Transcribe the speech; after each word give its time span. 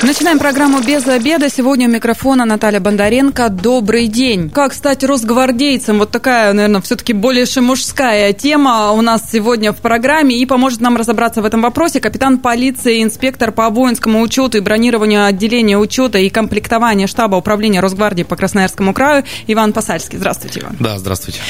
Начинаем 0.00 0.38
программу 0.38 0.80
«Без 0.80 1.08
обеда». 1.08 1.50
Сегодня 1.50 1.88
у 1.88 1.90
микрофона 1.90 2.44
Наталья 2.44 2.78
Бондаренко. 2.78 3.48
Добрый 3.48 4.06
день. 4.06 4.48
Как 4.48 4.72
стать 4.72 5.02
росгвардейцем? 5.02 5.98
Вот 5.98 6.12
такая, 6.12 6.52
наверное, 6.52 6.80
все-таки 6.82 7.12
больше 7.12 7.60
мужская 7.60 8.32
тема 8.32 8.92
у 8.92 9.02
нас 9.02 9.22
сегодня 9.28 9.72
в 9.72 9.78
программе. 9.78 10.38
И 10.38 10.46
поможет 10.46 10.80
нам 10.80 10.96
разобраться 10.96 11.42
в 11.42 11.44
этом 11.44 11.62
вопросе 11.62 11.98
капитан 11.98 12.38
полиции, 12.38 13.02
инспектор 13.02 13.50
по 13.50 13.68
воинскому 13.70 14.20
учету 14.20 14.58
и 14.58 14.60
бронированию 14.60 15.26
отделения 15.26 15.76
учета 15.76 16.18
и 16.18 16.28
комплектования 16.28 17.08
штаба 17.08 17.34
управления 17.34 17.80
Росгвардии 17.80 18.22
по 18.22 18.36
Красноярскому 18.36 18.94
краю 18.94 19.24
Иван 19.48 19.72
Пасальский. 19.72 20.16
Здравствуйте, 20.16 20.60
Иван. 20.60 20.76
Да, 20.78 20.96
здравствуйте. 20.98 21.40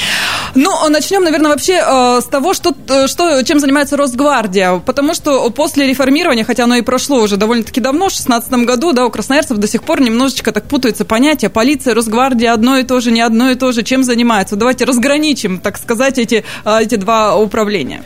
Ну, 0.55 0.71
начнем, 0.89 1.23
наверное, 1.23 1.51
вообще 1.51 1.83
э, 1.85 2.19
с 2.19 2.25
того, 2.25 2.55
что, 2.55 2.73
э, 2.87 3.05
что, 3.05 3.43
чем 3.43 3.59
занимается 3.59 3.95
Росгвардия. 3.95 4.79
Потому 4.79 5.13
что 5.13 5.47
после 5.51 5.85
реформирования, 5.85 6.43
хотя 6.43 6.63
оно 6.63 6.77
и 6.77 6.81
прошло 6.81 7.21
уже 7.21 7.37
довольно-таки 7.37 7.79
давно, 7.79 8.09
16 8.09 8.38
2015 8.39 8.67
году, 8.67 8.93
да, 8.93 9.05
у 9.05 9.09
красноярцев 9.09 9.57
до 9.57 9.67
сих 9.67 9.83
пор 9.83 10.01
немножечко 10.01 10.51
так 10.51 10.65
путаются 10.65 11.05
понятия. 11.05 11.49
Полиция, 11.49 11.93
Росгвардия 11.93 12.53
одно 12.53 12.77
и 12.77 12.83
то 12.83 12.99
же, 12.99 13.11
не 13.11 13.21
одно 13.21 13.51
и 13.51 13.55
то 13.55 13.71
же. 13.71 13.83
Чем 13.83 14.03
занимаются? 14.03 14.55
Давайте 14.55 14.85
разграничим, 14.85 15.59
так 15.59 15.77
сказать, 15.77 16.17
эти, 16.17 16.43
а, 16.63 16.81
эти 16.81 16.95
два 16.95 17.35
управления. 17.35 18.03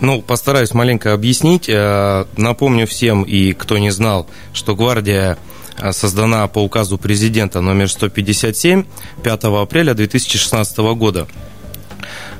Ну, 0.00 0.20
постараюсь 0.20 0.74
маленько 0.74 1.12
объяснить. 1.12 1.68
Э, 1.68 2.26
напомню 2.36 2.86
всем, 2.86 3.22
и 3.22 3.52
кто 3.52 3.78
не 3.78 3.90
знал, 3.90 4.26
что 4.52 4.74
гвардия 4.74 5.38
э, 5.78 5.92
создана 5.92 6.46
по 6.48 6.58
указу 6.58 6.98
президента 6.98 7.60
номер 7.60 7.90
157 7.90 8.84
5 9.22 9.44
апреля 9.44 9.94
2016 9.94 10.78
года. 10.78 11.26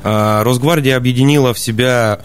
Э, 0.05 0.43
Росгвардия 0.43 0.97
объединила 0.97 1.55
в 1.55 1.59
себя 1.59 2.21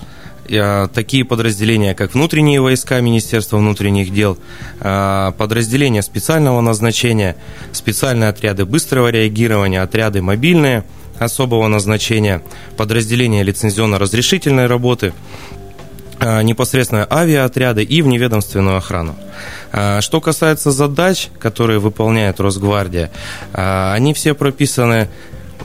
такие 0.47 1.23
подразделения, 1.23 1.93
как 1.93 2.13
внутренние 2.13 2.61
войска 2.61 2.99
Министерства 2.99 3.57
внутренних 3.57 4.13
дел, 4.13 4.37
э, 4.79 5.31
подразделения 5.37 6.01
специального 6.01 6.61
назначения, 6.61 7.35
специальные 7.71 8.29
отряды 8.29 8.65
быстрого 8.65 9.09
реагирования, 9.09 9.81
отряды 9.81 10.21
мобильные 10.21 10.83
особого 11.19 11.67
назначения, 11.67 12.41
подразделения 12.77 13.43
лицензионно-разрешительной 13.43 14.67
работы, 14.67 15.13
э, 16.19 16.41
непосредственно 16.43 17.07
авиаотряды 17.09 17.83
и 17.83 18.01
вневедомственную 18.01 18.77
охрану. 18.77 19.15
Что 20.01 20.19
касается 20.19 20.71
задач, 20.71 21.29
которые 21.39 21.79
выполняет 21.79 22.41
Росгвардия, 22.41 23.09
они 23.53 24.13
все 24.13 24.33
прописаны 24.33 25.07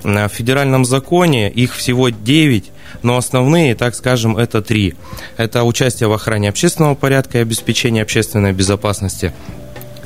в 0.04 0.28
федеральном 0.28 0.84
законе, 0.84 1.50
их 1.50 1.74
всего 1.74 2.10
9, 2.10 2.70
но 3.02 3.16
основные, 3.16 3.74
так 3.74 3.94
скажем, 3.94 4.36
это 4.36 4.62
три. 4.62 4.94
Это 5.36 5.64
участие 5.64 6.08
в 6.08 6.12
охране 6.12 6.48
общественного 6.48 6.94
порядка 6.94 7.38
и 7.38 7.40
обеспечение 7.42 8.02
общественной 8.02 8.52
безопасности, 8.52 9.32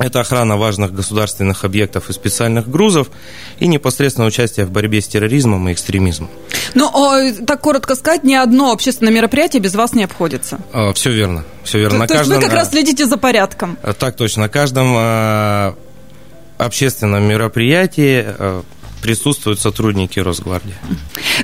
это 0.01 0.21
охрана 0.21 0.57
важных 0.57 0.95
государственных 0.95 1.63
объектов 1.63 2.09
и 2.09 2.15
специальных 2.15 2.71
грузов 2.71 3.11
и 3.59 3.67
непосредственно 3.67 4.27
участие 4.27 4.65
в 4.65 4.71
борьбе 4.71 5.03
с 5.03 5.09
терроризмом 5.09 5.69
и 5.69 5.75
экстремизмом. 5.75 6.31
Ну, 6.73 6.91
так 7.47 7.61
коротко 7.61 7.95
сказать, 7.95 8.25
ни 8.25 8.33
одно 8.33 8.73
общественное 8.73 9.13
мероприятие 9.13 9.61
без 9.61 9.75
вас 9.75 9.93
не 9.93 10.03
обходится. 10.03 10.59
А, 10.73 10.95
все 10.95 11.11
верно. 11.11 11.45
Все 11.65 11.81
верно. 11.81 12.07
То, 12.07 12.15
то 12.15 12.15
каждом, 12.15 12.33
есть 12.33 12.45
вы 12.45 12.49
как 12.49 12.59
раз 12.59 12.71
следите 12.71 13.05
за 13.05 13.19
порядком. 13.19 13.77
Так 13.99 14.17
точно. 14.17 14.45
На 14.45 14.49
каждом 14.49 14.95
а, 14.97 15.75
общественном 16.57 17.23
мероприятии 17.25 18.25
а, 18.27 18.63
присутствуют 19.03 19.61
сотрудники 19.61 20.19
Росгвардии. 20.21 20.75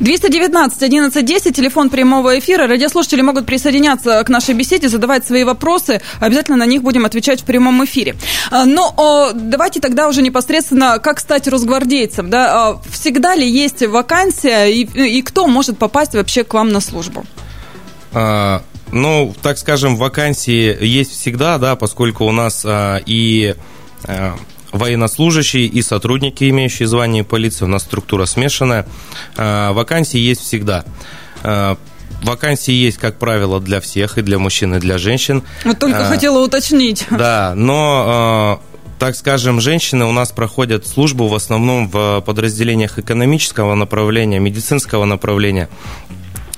219 0.00 0.82
1110 0.82 1.56
телефон 1.56 1.90
прямого 1.90 2.38
эфира. 2.38 2.66
Радиослушатели 2.66 3.22
могут 3.22 3.46
присоединяться 3.46 4.22
к 4.24 4.28
нашей 4.28 4.54
беседе, 4.54 4.88
задавать 4.88 5.26
свои 5.26 5.44
вопросы. 5.44 6.00
Обязательно 6.20 6.56
на 6.56 6.66
них 6.66 6.82
будем 6.82 7.04
отвечать 7.04 7.42
в 7.42 7.44
прямом 7.44 7.84
эфире. 7.84 8.16
А, 8.50 8.64
но 8.64 9.32
давайте 9.34 9.80
тогда 9.80 10.08
уже 10.08 10.22
непосредственно, 10.22 10.98
как 10.98 11.20
стать 11.20 11.48
росгвардейцем. 11.48 12.30
Да? 12.30 12.70
А, 12.70 12.80
всегда 12.90 13.34
ли 13.34 13.48
есть 13.48 13.86
вакансия 13.86 14.66
и, 14.66 14.82
и 14.84 15.22
кто 15.22 15.46
может 15.46 15.78
попасть 15.78 16.14
вообще 16.14 16.44
к 16.44 16.54
вам 16.54 16.70
на 16.70 16.80
службу? 16.80 17.24
А, 18.12 18.62
ну, 18.92 19.34
так 19.42 19.58
скажем, 19.58 19.96
вакансии 19.96 20.76
есть 20.84 21.12
всегда, 21.12 21.58
да, 21.58 21.76
поскольку 21.76 22.24
у 22.24 22.32
нас 22.32 22.62
а, 22.64 23.00
и 23.04 23.54
а, 24.04 24.36
военнослужащие 24.72 25.66
и 25.66 25.82
сотрудники, 25.82 26.48
имеющие 26.48 26.88
звание 26.88 27.24
полиции. 27.24 27.64
У 27.64 27.68
нас 27.68 27.82
структура 27.82 28.26
смешанная. 28.26 28.86
А, 29.36 29.72
вакансии 29.72 30.18
есть 30.18 30.42
всегда. 30.42 30.84
А, 31.42 31.76
вакансии 32.22 32.72
есть, 32.72 32.98
как 32.98 33.18
правило, 33.18 33.60
для 33.60 33.80
всех, 33.80 34.18
и 34.18 34.22
для 34.22 34.38
мужчин, 34.38 34.74
и 34.74 34.78
для 34.78 34.98
женщин. 34.98 35.42
Вот 35.64 35.78
только 35.78 36.06
а, 36.06 36.10
хотела 36.10 36.44
уточнить. 36.44 37.06
Да, 37.10 37.54
но 37.56 38.60
так 38.98 39.14
скажем, 39.14 39.60
женщины 39.60 40.06
у 40.06 40.12
нас 40.12 40.32
проходят 40.32 40.86
службу 40.86 41.28
в 41.28 41.34
основном 41.34 41.88
в 41.90 42.22
подразделениях 42.24 42.98
экономического 42.98 43.74
направления, 43.74 44.38
медицинского 44.38 45.04
направления. 45.04 45.68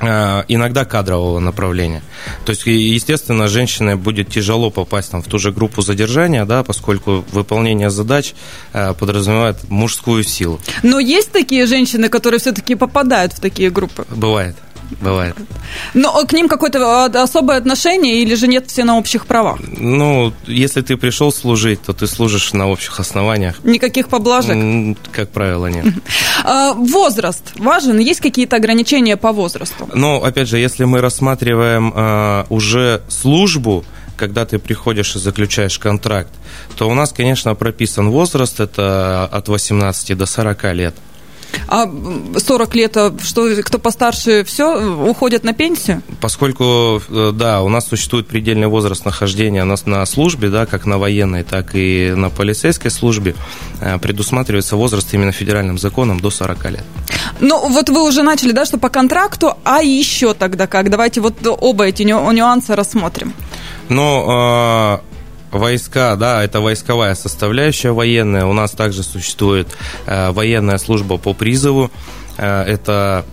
Э, 0.01 0.45
иногда 0.47 0.85
кадрового 0.85 1.41
направления. 1.41 2.03
То 2.45 2.51
есть, 2.51 2.67
естественно, 2.67 3.49
женщине 3.49 3.97
будет 3.97 4.29
тяжело 4.29 4.71
попасть 4.71 5.11
там, 5.11 5.23
в 5.23 5.27
ту 5.27 5.39
же 5.39 5.51
группу 5.51 5.83
задержания, 5.83 6.45
да, 6.45 6.63
поскольку 6.63 7.25
выполнение 7.33 7.91
задач 7.91 8.35
э, 8.73 8.95
подразумевает 8.95 9.69
мужскую 9.69 10.23
силу. 10.23 10.61
Но 10.85 11.01
есть 11.01 11.33
такие 11.33 11.67
женщины, 11.67 12.09
которые 12.09 12.39
все-таки 12.39 12.77
попадают 12.77 13.33
в 13.33 13.41
такие 13.41 13.71
группы? 13.71 14.07
Бывает. 14.11 14.57
Бывает. 15.01 15.37
Но 15.95 16.13
к 16.25 16.33
ним 16.33 16.49
какое-то 16.49 17.05
а, 17.05 17.23
особое 17.23 17.59
отношение 17.59 18.23
или 18.23 18.35
же 18.35 18.49
нет 18.49 18.67
все 18.69 18.85
на 18.85 18.97
общих 18.97 19.27
правах? 19.27 19.59
Ну, 19.61 20.33
если 20.47 20.81
ты 20.81 20.97
пришел 20.97 21.33
служить, 21.33 21.83
то 21.83 21.93
ты 21.93 22.07
служишь 22.07 22.53
на 22.53 22.69
общих 22.69 22.99
основаниях. 22.99 23.63
Никаких 23.65 24.09
поблажек? 24.09 24.97
Как 25.13 25.31
правило, 25.31 25.67
нет. 25.67 25.87
А, 26.45 26.73
возраст 26.73 27.53
важен? 27.59 27.99
Есть 27.99 28.21
какие-то 28.21 28.57
ограничения 28.57 29.17
по 29.17 29.33
возрасту? 29.33 29.89
Ну, 29.93 30.23
опять 30.23 30.49
же, 30.49 30.59
если 30.59 30.85
мы 30.85 31.01
рассматриваем 31.01 31.93
а, 31.95 32.47
уже 32.49 33.03
службу, 33.09 33.85
когда 34.17 34.45
ты 34.45 34.59
приходишь 34.59 35.17
и 35.17 35.19
заключаешь 35.19 35.79
контракт, 35.79 36.31
то 36.77 36.89
у 36.89 36.95
нас, 36.95 37.13
конечно, 37.13 37.55
прописан 37.55 38.11
возраст, 38.11 38.61
это 38.61 39.25
от 39.25 39.49
18 39.49 40.17
до 40.17 40.27
40 40.27 40.65
лет. 40.75 40.95
А 41.67 41.87
40 42.37 42.75
лет, 42.75 42.97
а 42.97 43.15
что, 43.23 43.49
кто 43.63 43.79
постарше, 43.79 44.45
все, 44.45 45.07
уходят 45.09 45.45
на 45.45 45.53
пенсию? 45.53 46.03
Поскольку, 46.21 47.03
э, 47.09 47.33
да, 47.35 47.63
у 47.63 47.69
нас 47.69 47.89
существует 47.89 48.27
предельный 48.27 48.69
возраст 48.69 49.05
нахождения 49.05 49.65
на, 49.65 49.77
на 49.85 50.07
службе, 50.07 50.49
да, 50.49 50.67
как 50.67 50.87
на 50.87 50.99
военной, 50.99 51.43
так 51.43 51.75
и 51.75 52.13
на 52.17 52.31
полицейской 52.31 52.91
службе, 52.91 53.35
э, 53.81 53.99
предусматривается 53.99 54.77
возраст 54.77 55.13
именно 55.13 55.33
федеральным 55.33 55.79
законом 55.79 56.21
до 56.21 56.31
40 56.31 56.71
лет. 56.71 56.85
Ну, 57.41 57.69
вот 57.69 57.91
вы 57.91 58.03
уже 58.03 58.23
начали, 58.23 58.53
да, 58.53 58.65
что 58.65 58.79
по 58.79 58.89
контракту, 58.89 59.57
а 59.65 59.83
еще 59.83 60.35
тогда 60.35 60.67
как? 60.67 60.91
Давайте 60.91 61.21
вот 61.21 61.35
оба 61.45 61.85
эти 61.85 62.03
нюансы 62.03 62.75
рассмотрим. 62.75 63.33
Ну, 63.89 65.01
войска, 65.51 66.17
да, 66.17 66.43
это 66.45 66.61
войсковая 66.61 67.15
составляющая 67.15 67.93
военная. 67.93 68.47
У 68.47 68.53
нас 68.53 68.73
также 68.73 69.03
существует 69.03 69.69
э, 70.07 70.31
военная 70.31 70.79
служба 70.79 71.17
по 71.17 71.35
призыву. 71.35 71.91
Э, 72.37 72.63
это 72.63 73.25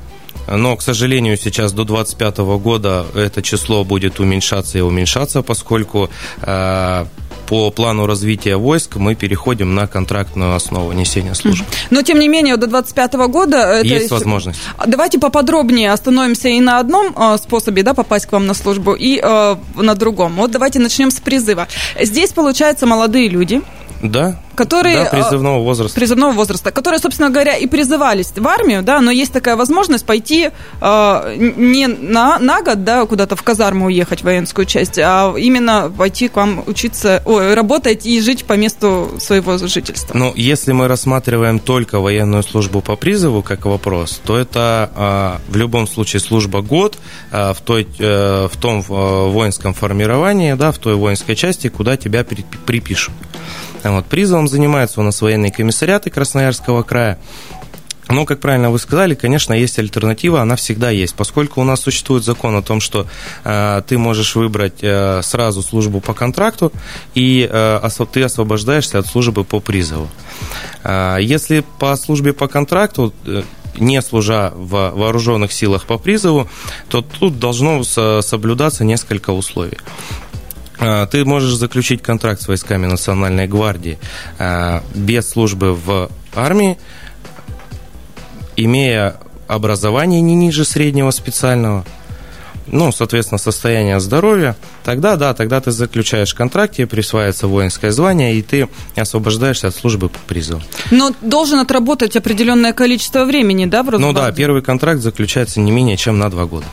но, 0.48 0.76
к 0.76 0.82
сожалению, 0.82 1.38
сейчас 1.38 1.72
до 1.72 1.86
2025 1.86 2.38
года 2.62 3.06
это 3.16 3.42
число 3.42 3.84
будет 3.84 4.20
уменьшаться 4.20 4.78
и 4.78 4.82
уменьшаться, 4.82 5.42
поскольку 5.42 6.10
э, 6.42 7.06
по 7.48 7.72
плану 7.72 8.06
развития 8.06 8.58
войск 8.58 8.96
мы 8.96 9.16
переходим 9.16 9.76
на 9.76 9.88
контрактную 9.88 10.56
основу 10.56 10.92
несения 10.92 11.34
службы. 11.34 11.66
Но, 11.90 12.02
тем 12.02 12.20
не 12.20 12.28
менее, 12.28 12.58
до 12.58 12.68
2025 12.68 13.14
года... 13.30 13.58
Это... 13.58 13.88
Есть 13.88 14.12
возможность. 14.12 14.60
Давайте 14.86 15.20
поподробнее 15.20 15.92
остановимся 15.92 16.50
и 16.50 16.60
на 16.60 16.80
одном 16.80 17.16
э, 17.16 17.38
способе 17.38 17.84
да, 17.84 17.94
попасть 17.94 18.26
к 18.26 18.32
вам 18.32 18.46
на 18.48 18.54
службу, 18.54 18.94
и 18.94 19.20
э, 19.22 19.56
на 19.76 19.96
другом. 19.96 20.36
Вот 20.36 20.52
давайте 20.52 20.80
начнем 20.80 21.12
с 21.12 21.20
призыва. 21.20 21.68
Здесь, 22.00 22.32
получается, 22.32 22.86
молодые 22.86 23.30
люди, 23.30 23.62
да. 24.02 24.40
Которые, 24.56 25.04
да, 25.04 25.10
призывного 25.10 25.64
возраста. 25.64 26.00
Призывного 26.00 26.32
возраста, 26.32 26.72
которые, 26.72 27.00
собственно 27.00 27.30
говоря, 27.30 27.56
и 27.56 27.68
призывались 27.68 28.32
в 28.36 28.48
армию, 28.48 28.84
да, 28.84 29.02
но 29.02 29.12
есть 29.12 29.34
такая 29.34 29.56
возможность 29.56 30.06
пойти 30.06 30.50
э, 30.82 31.36
не 31.38 31.88
на, 31.88 32.40
на 32.40 32.62
год, 32.62 32.84
да, 32.84 33.06
куда-то 33.06 33.36
в 33.36 33.44
казарму 33.44 33.86
уехать, 33.86 34.22
в 34.22 34.24
воинскую 34.24 34.66
часть, 34.66 34.98
а 34.98 35.34
именно 35.38 35.92
пойти 35.96 36.28
к 36.28 36.36
вам 36.36 36.64
учиться, 36.66 37.22
ой, 37.26 37.54
работать 37.54 38.06
и 38.06 38.20
жить 38.22 38.46
по 38.46 38.54
месту 38.54 39.12
своего 39.20 39.58
жительства. 39.58 40.18
Ну, 40.18 40.34
если 40.36 40.72
мы 40.72 40.88
рассматриваем 40.88 41.60
только 41.60 42.00
военную 42.00 42.44
службу 42.44 42.82
по 42.82 42.96
призыву 42.96 43.42
как 43.42 43.66
вопрос, 43.66 44.22
то 44.24 44.38
это 44.38 45.40
э, 45.48 45.52
в 45.52 45.56
любом 45.56 45.88
случае 45.88 46.20
служба 46.20 46.62
год 46.62 46.98
э, 47.32 47.54
в, 47.54 47.62
той, 47.62 47.88
э, 48.00 48.48
в 48.52 48.58
том 48.58 48.80
э, 48.80 48.84
воинском 49.30 49.74
формировании, 49.74 50.54
да, 50.54 50.72
в 50.72 50.78
той 50.78 50.96
воинской 50.96 51.36
части, 51.36 51.70
куда 51.70 51.98
тебя 51.98 52.24
припишут. 52.24 53.14
Вот, 53.84 54.06
призовом 54.46 54.48
занимаются 54.48 55.02
у 55.02 55.04
нас 55.04 55.22
военные 55.22 55.52
комиссариаты 55.52 56.10
Красноярского 56.10 56.84
края. 56.84 57.18
Ну, 58.10 58.26
как 58.26 58.40
правильно 58.40 58.70
вы 58.70 58.78
сказали, 58.78 59.16
конечно, 59.16 59.54
есть 59.54 59.80
альтернатива, 59.80 60.40
она 60.42 60.56
всегда 60.56 60.92
есть, 60.92 61.16
поскольку 61.16 61.62
у 61.62 61.64
нас 61.64 61.82
существует 61.82 62.24
закон 62.24 62.56
о 62.56 62.62
том, 62.62 62.80
что 62.80 63.08
э, 63.44 63.82
ты 63.88 63.98
можешь 63.98 64.36
выбрать 64.36 64.84
э, 64.84 65.22
сразу 65.24 65.64
службу 65.64 66.02
по 66.02 66.14
контракту, 66.14 66.72
и 67.16 67.50
э, 67.52 67.90
ты 68.14 68.24
освобождаешься 68.24 69.00
от 69.00 69.08
службы 69.08 69.44
по 69.44 69.60
призову. 69.60 70.08
Э, 70.84 71.18
если 71.20 71.64
по 71.80 71.96
службе 71.96 72.32
по 72.32 72.48
контракту 72.48 73.12
э, 73.26 73.42
не 73.80 74.02
служа 74.02 74.52
в 74.56 74.92
вооруженных 74.96 75.52
силах 75.52 75.86
по 75.86 75.98
призову, 75.98 76.48
то 76.90 77.02
тут 77.02 77.40
должно 77.40 77.84
соблюдаться 77.84 78.84
несколько 78.84 79.34
условий. 79.34 79.78
Э, 80.80 81.08
ты 81.10 81.26
можешь 81.26 81.56
заключить 81.56 82.02
контракт 82.02 82.42
с 82.42 82.48
войсками 82.48 82.86
Национальной 82.86 83.48
гвардии 83.48 83.98
э, 84.40 84.82
без 84.94 85.30
службы 85.30 85.74
в 85.74 86.10
армии, 86.34 86.78
имея 88.56 89.18
образование 89.48 90.22
не 90.22 90.36
ниже 90.36 90.66
среднего 90.66 91.12
специального, 91.12 91.86
ну, 92.68 92.92
соответственно, 92.92 93.38
состояние 93.38 94.00
здоровья, 94.00 94.56
тогда, 94.84 95.16
да, 95.18 95.34
тогда 95.34 95.62
ты 95.62 95.72
заключаешь 95.72 96.34
контракт, 96.34 96.76
тебе 96.76 96.88
присваивается 96.88 97.48
воинское 97.48 97.92
звание, 97.92 98.36
и 98.36 98.42
ты 98.42 98.68
освобождаешься 98.96 99.68
от 99.68 99.76
службы 99.76 100.10
по 100.10 100.18
призыву. 100.28 100.62
Но 100.92 101.14
должен 101.22 101.60
отработать 101.60 102.16
определенное 102.16 102.74
количество 102.74 103.26
времени, 103.26 103.66
да, 103.66 103.84
в 103.84 103.92
Ну 104.00 104.14
да, 104.14 104.32
первый 104.32 104.62
контракт 104.62 105.02
заключается 105.02 105.60
не 105.60 105.72
менее 105.72 105.98
чем 105.98 106.18
на 106.18 106.30
два 106.30 106.46
года. 106.46 106.66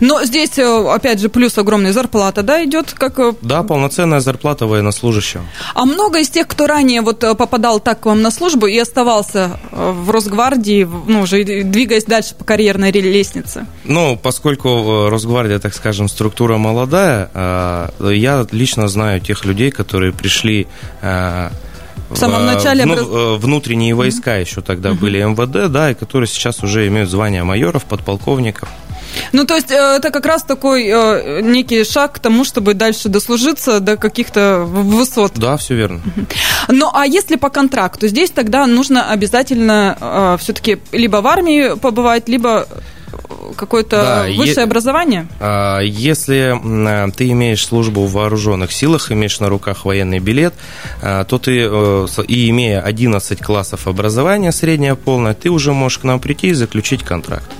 Но 0.00 0.24
здесь, 0.24 0.58
э, 0.58 0.94
опять 0.94 1.20
же, 1.20 1.28
плюс 1.28 1.56
огромная 1.58 1.92
зарплата, 1.92 2.42
да, 2.42 2.64
идет 2.64 2.92
как... 2.92 3.18
Э, 3.18 3.32
да, 3.42 3.62
полноценная 3.62 4.20
зарплата 4.20 4.66
военнослужащего. 4.66 5.44
А 5.74 5.84
много 5.84 6.20
из 6.20 6.28
тех, 6.28 6.46
кто 6.46 6.66
ранее 6.66 7.00
вот 7.00 7.24
э, 7.24 7.34
попадал 7.34 7.80
так 7.80 8.00
к 8.00 8.06
вам 8.06 8.22
на 8.22 8.30
службу 8.30 8.66
и 8.66 8.78
оставался 8.78 9.58
в 9.70 10.10
Росгвардии, 10.10 10.88
ну, 11.06 11.22
уже 11.22 11.44
двигаясь 11.44 12.04
дальше 12.04 12.34
по 12.34 12.44
карьерной 12.44 12.90
лестнице? 12.92 13.66
Ну, 13.84 14.18
поскольку 14.22 15.08
Росгвардия, 15.08 15.58
так 15.58 15.74
скажем, 15.74 16.08
структура 16.08 16.58
молодая, 16.58 17.30
я 18.00 18.46
лично 18.50 18.88
знаю 18.88 19.20
тех 19.20 19.44
людей, 19.44 19.70
которые 19.70 20.12
пришли 20.12 20.66
в 21.00 22.16
самом 22.16 22.46
начале 22.46 22.84
вну, 22.84 23.36
внутренние 23.36 23.94
войска 23.94 24.36
еще 24.36 24.60
тогда 24.60 24.94
были 24.94 25.22
МВД, 25.22 25.70
да, 25.70 25.90
и 25.90 25.94
которые 25.94 26.28
сейчас 26.28 26.62
уже 26.62 26.86
имеют 26.88 27.10
звание 27.10 27.44
майоров, 27.44 27.84
подполковников. 27.84 28.68
Ну, 29.32 29.44
то 29.44 29.56
есть 29.56 29.70
э, 29.70 29.74
это 29.74 30.10
как 30.10 30.26
раз 30.26 30.42
такой 30.42 30.86
э, 30.86 31.40
некий 31.42 31.84
шаг 31.84 32.12
к 32.12 32.18
тому, 32.18 32.44
чтобы 32.44 32.74
дальше 32.74 33.08
дослужиться 33.08 33.80
до 33.80 33.96
каких-то 33.96 34.64
высот. 34.66 35.32
Да, 35.36 35.56
все 35.56 35.74
верно. 35.74 36.00
Ну, 36.68 36.90
а 36.92 37.06
если 37.06 37.36
по 37.36 37.50
контракту, 37.50 38.08
здесь 38.08 38.30
тогда 38.30 38.66
нужно 38.66 39.10
обязательно 39.10 39.96
э, 40.00 40.36
все-таки 40.40 40.78
либо 40.92 41.18
в 41.18 41.26
армии 41.26 41.76
побывать, 41.76 42.28
либо 42.28 42.66
какое-то 43.56 43.96
да, 43.96 44.36
высшее 44.36 44.58
е- 44.58 44.64
образование? 44.64 45.26
А, 45.40 45.80
если 45.80 46.54
ты 47.16 47.30
имеешь 47.30 47.64
службу 47.64 48.04
в 48.04 48.12
вооруженных 48.12 48.70
силах, 48.72 49.10
имеешь 49.10 49.40
на 49.40 49.48
руках 49.48 49.84
военный 49.84 50.18
билет, 50.18 50.54
то 51.00 51.38
ты, 51.42 51.68
и 52.28 52.50
имея 52.50 52.80
11 52.82 53.40
классов 53.40 53.86
образования, 53.86 54.52
среднее 54.52 54.94
полное, 54.94 55.34
ты 55.34 55.48
уже 55.48 55.72
можешь 55.72 55.98
к 55.98 56.04
нам 56.04 56.20
прийти 56.20 56.48
и 56.48 56.52
заключить 56.52 57.02
контракт. 57.02 57.50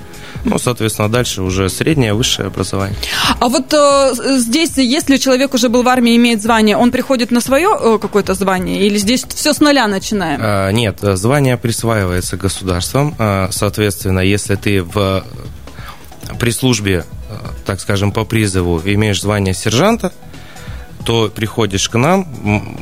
Ну, 0.49 0.59
соответственно, 0.59 1.09
дальше 1.09 1.43
уже 1.43 1.69
среднее, 1.69 2.15
высшее 2.15 2.47
образование. 2.49 2.97
А 3.39 3.49
вот 3.49 3.73
э, 3.73 4.13
здесь, 4.39 4.77
если 4.77 5.17
человек 5.17 5.55
уже 5.55 5.69
был 5.69 5.83
в 5.83 5.89
армии, 5.89 6.17
имеет 6.17 6.43
звание, 6.43 6.77
он 6.77 6.91
приходит 6.91 7.31
на 7.31 7.41
свое 7.41 7.69
э, 7.79 7.99
какое-то 8.01 8.35
звание? 8.35 8.87
Или 8.87 8.99
здесь 8.99 9.25
все 9.29 9.53
с 9.53 9.61
нуля 9.61 9.87
начинаем? 9.87 10.41
А, 10.43 10.71
нет, 10.71 10.99
звание 11.01 11.57
присваивается 11.57 12.37
государством. 12.37 13.15
А, 13.19 13.49
соответственно, 13.53 14.21
если 14.21 14.55
ты 14.55 14.83
в, 14.83 15.25
при 16.39 16.51
службе, 16.51 17.05
э, 17.29 17.35
так 17.67 17.81
скажем, 17.81 18.13
по 18.13 18.25
призыву 18.25 18.81
имеешь 18.85 19.21
звание 19.21 19.55
сержанта, 19.55 20.13
то 21.09 21.31
приходишь 21.35 21.89
к 21.89 21.95
нам, 21.99 22.27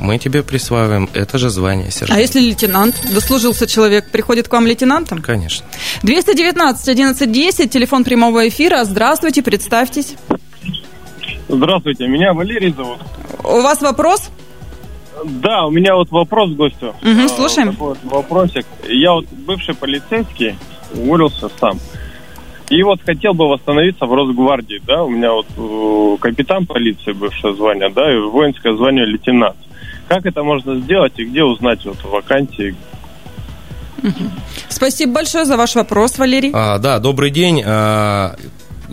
мы 0.01 0.19
тебе 0.19 0.43
присваиваем 0.43 1.09
это 1.15 1.39
же 1.39 1.49
звание 1.49 1.93
сержанта. 1.93 2.15
А 2.17 2.19
если 2.19 2.41
лейтенант, 2.41 3.01
дослужился 3.15 3.69
человек, 3.69 4.11
приходит 4.11 4.49
к 4.49 4.53
вам 4.53 4.67
лейтенантом? 4.67 5.23
Конечно. 5.23 5.65
219 6.03 6.89
1110, 6.89 7.71
телефон 7.71 8.03
прямого 8.03 8.49
эфира. 8.49 8.83
Здравствуйте, 8.83 9.45
представьтесь. 9.45 10.17
Здравствуйте, 11.49 12.09
меня 12.09 12.33
Валерий 12.33 12.73
зовут. 12.73 12.99
У 13.45 13.61
вас 13.61 13.81
вопрос? 13.81 14.29
Да, 15.25 15.67
у 15.67 15.71
меня 15.71 15.95
вот 15.95 16.11
вопрос 16.11 16.51
к 16.51 16.57
гостю. 16.57 16.97
Угу, 17.03 17.29
слушаем. 17.29 17.71
Такой 17.71 17.89
вот 17.91 17.99
вопросик. 18.03 18.67
Я 18.89 19.13
вот 19.13 19.27
бывший 19.47 19.77
полицейский, 19.77 20.59
уволился 20.93 21.49
сам. 21.61 21.79
И 22.69 22.83
вот 22.83 23.01
хотел 23.03 23.33
бы 23.33 23.49
восстановиться 23.49 24.07
в 24.07 24.13
Росгвардии, 24.13 24.83
да, 24.85 25.05
у 25.05 25.09
меня 25.09 25.33
вот 25.33 25.47
э, 25.57 26.17
капитан 26.21 26.67
полиции 26.67 27.13
бывшее 27.13 27.55
звание, 27.55 27.91
да, 27.91 28.13
и 28.13 28.19
воинское 28.19 28.75
звание 28.77 29.07
лейтенант. 29.07 29.57
Как 30.09 30.27
это 30.27 30.43
можно 30.43 30.77
сделать 30.81 31.13
и 31.17 31.25
где 31.25 31.45
узнать 31.45 31.85
вот 31.85 32.03
вакансии? 32.05 32.75
Спасибо 34.69 35.15
большое 35.15 35.45
за 35.45 35.57
ваш 35.57 35.75
вопрос, 35.77 36.19
Валерий. 36.19 36.51
А, 36.53 36.79
да, 36.79 36.99
добрый 36.99 37.31
день. 37.31 37.63
А, 37.65 38.37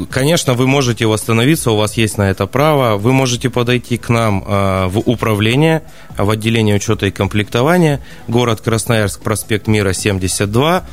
конечно, 0.10 0.54
вы 0.54 0.68
можете 0.68 1.08
восстановиться, 1.08 1.72
у 1.72 1.76
вас 1.76 1.96
есть 1.98 2.18
на 2.18 2.30
это 2.30 2.46
право. 2.46 2.98
Вы 2.98 3.12
можете 3.12 3.50
подойти 3.50 3.98
к 3.98 4.10
нам 4.10 4.44
а, 4.46 4.88
в 4.88 5.00
управление, 5.00 5.84
в 6.16 6.30
отделение 6.30 6.76
учета 6.76 7.08
и 7.08 7.12
комплектования, 7.12 8.00
город 8.28 8.62
Красноярск, 8.62 9.22
проспект 9.22 9.68
Мира, 9.68 9.94
72 9.94 10.84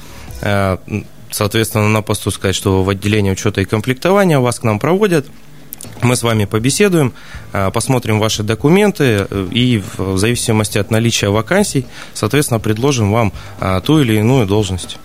соответственно, 1.30 1.88
на 1.88 2.02
посту 2.02 2.30
сказать, 2.30 2.54
что 2.54 2.82
в 2.82 2.88
отделении 2.88 3.30
учета 3.30 3.60
и 3.60 3.64
комплектования 3.64 4.38
вас 4.38 4.60
к 4.60 4.64
нам 4.64 4.78
проводят. 4.78 5.26
Мы 6.02 6.16
с 6.16 6.22
вами 6.22 6.46
побеседуем, 6.46 7.12
а, 7.52 7.70
посмотрим 7.70 8.18
ваши 8.18 8.42
документы 8.42 9.26
э, 9.30 9.48
и 9.50 9.82
в 9.96 10.16
зависимости 10.16 10.78
от 10.78 10.90
наличия 10.90 11.28
вакансий, 11.28 11.86
соответственно, 12.14 12.58
предложим 12.58 13.12
вам 13.12 13.32
а, 13.60 13.80
ту 13.80 14.00
или 14.00 14.16
иную 14.18 14.46
должность. 14.46 14.98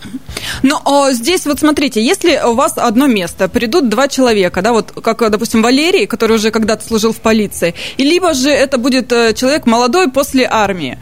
Ну, 0.63 0.79
а 0.85 1.11
здесь 1.11 1.45
вот 1.45 1.59
смотрите, 1.59 2.05
если 2.05 2.39
у 2.45 2.53
вас 2.53 2.77
одно 2.77 3.07
место, 3.07 3.49
придут 3.49 3.89
два 3.89 4.07
человека, 4.07 4.61
да, 4.61 4.71
вот 4.71 4.91
как, 4.91 5.29
допустим, 5.29 5.61
Валерий, 5.61 6.07
который 6.07 6.37
уже 6.37 6.51
когда-то 6.51 6.85
служил 6.85 7.11
в 7.11 7.17
полиции, 7.17 7.73
и 7.97 8.03
либо 8.03 8.33
же 8.33 8.49
это 8.49 8.77
будет 8.77 9.11
э, 9.11 9.33
человек 9.33 9.65
молодой 9.65 10.09
после 10.09 10.47
армии, 10.49 10.97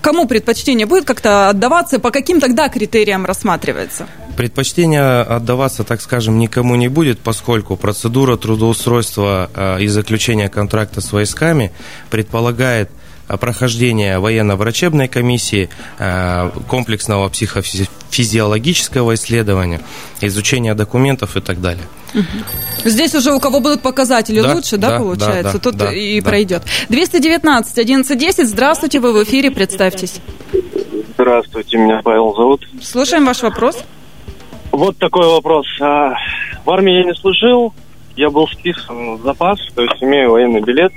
кому 0.00 0.26
предпочтение 0.26 0.86
будет 0.86 1.04
как-то 1.04 1.48
отдаваться, 1.48 1.98
по 1.98 2.10
каким 2.10 2.40
тогда 2.40 2.68
критериям 2.68 3.26
рассматривается? 3.26 4.06
Предпочтение 4.36 5.22
отдаваться, 5.22 5.84
так 5.84 6.00
скажем, 6.00 6.38
никому 6.38 6.76
не 6.76 6.88
будет, 6.88 7.18
поскольку 7.18 7.76
процедура 7.76 8.36
трудоустройства 8.36 9.50
э, 9.54 9.82
и 9.82 9.88
заключения 9.88 10.48
контракта 10.48 11.00
с 11.00 11.12
войсками 11.12 11.72
предполагает 12.10 12.90
прохождение 13.36 14.18
военно-врачебной 14.18 15.08
комиссии, 15.08 15.68
э, 15.98 16.50
комплексного 16.68 17.28
психофизиологического 17.28 19.14
исследования, 19.14 19.80
изучения 20.20 20.74
документов 20.74 21.36
и 21.36 21.40
так 21.40 21.60
далее. 21.60 21.84
Здесь 22.84 23.14
уже 23.14 23.32
у 23.32 23.40
кого 23.40 23.60
будут 23.60 23.82
показатели 23.82 24.40
да, 24.40 24.54
лучше, 24.54 24.76
да, 24.76 24.90
да 24.90 24.98
получается? 24.98 25.42
Да, 25.42 25.52
да, 25.52 25.58
Тут 25.58 25.76
да, 25.76 25.92
и 25.92 26.20
да. 26.20 26.28
пройдет. 26.28 26.62
219 26.88 27.72
1110, 27.72 28.48
здравствуйте, 28.48 29.00
вы 29.00 29.12
в 29.12 29.22
эфире, 29.24 29.50
представьтесь. 29.50 30.20
Здравствуйте, 31.14 31.76
меня 31.76 32.00
Павел 32.02 32.34
зовут. 32.34 32.66
Слушаем 32.82 33.26
ваш 33.26 33.42
вопрос. 33.42 33.78
Вот 34.70 34.96
такой 34.98 35.26
вопрос. 35.26 35.66
А, 35.80 36.14
в 36.64 36.70
армии 36.70 36.98
я 36.98 37.04
не 37.04 37.14
служил, 37.14 37.74
я 38.16 38.30
был 38.30 38.46
списан 38.48 39.16
в 39.16 39.22
запас, 39.22 39.58
то 39.74 39.82
есть 39.82 39.96
имею 40.00 40.30
военный 40.30 40.60
билет, 40.60 40.92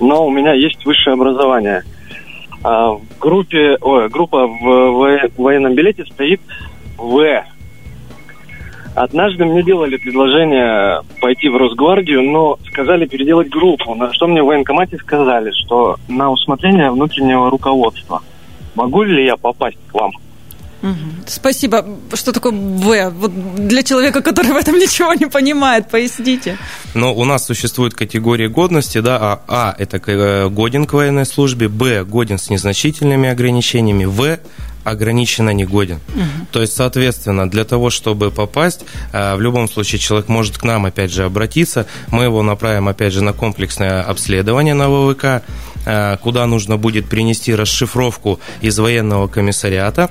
но 0.00 0.26
у 0.26 0.30
меня 0.30 0.52
есть 0.52 0.84
высшее 0.84 1.14
образование. 1.14 1.82
А 2.64 2.92
в 2.92 3.02
группе, 3.18 3.76
ой, 3.80 4.08
группа 4.08 4.46
в 4.46 5.30
военном 5.36 5.74
билете 5.74 6.04
стоит 6.06 6.40
В. 6.96 7.44
Однажды 8.94 9.46
мне 9.46 9.62
делали 9.62 9.96
предложение 9.96 11.00
пойти 11.20 11.48
в 11.48 11.56
Росгвардию, 11.56 12.22
но 12.22 12.58
сказали 12.70 13.06
переделать 13.06 13.48
группу, 13.48 13.94
на 13.94 14.12
что 14.12 14.26
мне 14.26 14.42
в 14.42 14.46
военкомате 14.46 14.98
сказали, 14.98 15.50
что 15.52 15.96
на 16.08 16.30
усмотрение 16.30 16.90
внутреннего 16.90 17.50
руководства. 17.50 18.20
Могу 18.74 19.02
ли 19.02 19.24
я 19.24 19.36
попасть 19.36 19.78
к 19.90 19.94
вам? 19.94 20.12
Спасибо. 21.26 21.84
Что 22.14 22.32
такое 22.32 22.52
В? 22.52 23.10
Вот 23.10 23.32
для 23.68 23.82
человека, 23.82 24.20
который 24.20 24.52
в 24.52 24.56
этом 24.56 24.78
ничего 24.78 25.14
не 25.14 25.26
понимает, 25.26 25.88
поясните. 25.88 26.58
Но 26.94 27.14
у 27.14 27.24
нас 27.24 27.46
существует 27.46 27.94
категории 27.94 28.48
годности, 28.48 29.00
да, 29.00 29.18
а 29.20 29.42
А– 29.48 29.74
это 29.78 30.00
э, 30.06 30.48
годен 30.48 30.86
к 30.86 30.92
военной 30.92 31.26
службе, 31.26 31.68
Б– 31.68 32.04
годен 32.04 32.38
с 32.38 32.50
незначительными 32.50 33.28
ограничениями, 33.28 34.04
В 34.04 34.38
ограниченно 34.84 35.50
негоден. 35.50 36.00
Угу. 36.08 36.46
То 36.50 36.60
есть, 36.60 36.74
соответственно, 36.74 37.48
для 37.48 37.64
того, 37.64 37.90
чтобы 37.90 38.30
попасть, 38.30 38.84
э, 39.12 39.36
в 39.36 39.40
любом 39.40 39.68
случае 39.68 39.98
человек 39.98 40.28
может 40.28 40.58
к 40.58 40.64
нам, 40.64 40.86
опять 40.86 41.12
же, 41.12 41.24
обратиться. 41.24 41.86
Мы 42.08 42.24
его 42.24 42.42
направим, 42.42 42.88
опять 42.88 43.12
же, 43.12 43.22
на 43.22 43.32
комплексное 43.32 44.02
обследование 44.02 44.74
на 44.74 44.88
ВВК, 44.88 45.42
э, 45.86 46.16
куда 46.16 46.46
нужно 46.46 46.76
будет 46.76 47.08
принести 47.08 47.54
расшифровку 47.54 48.40
из 48.60 48.78
военного 48.78 49.28
комиссариата 49.28 50.10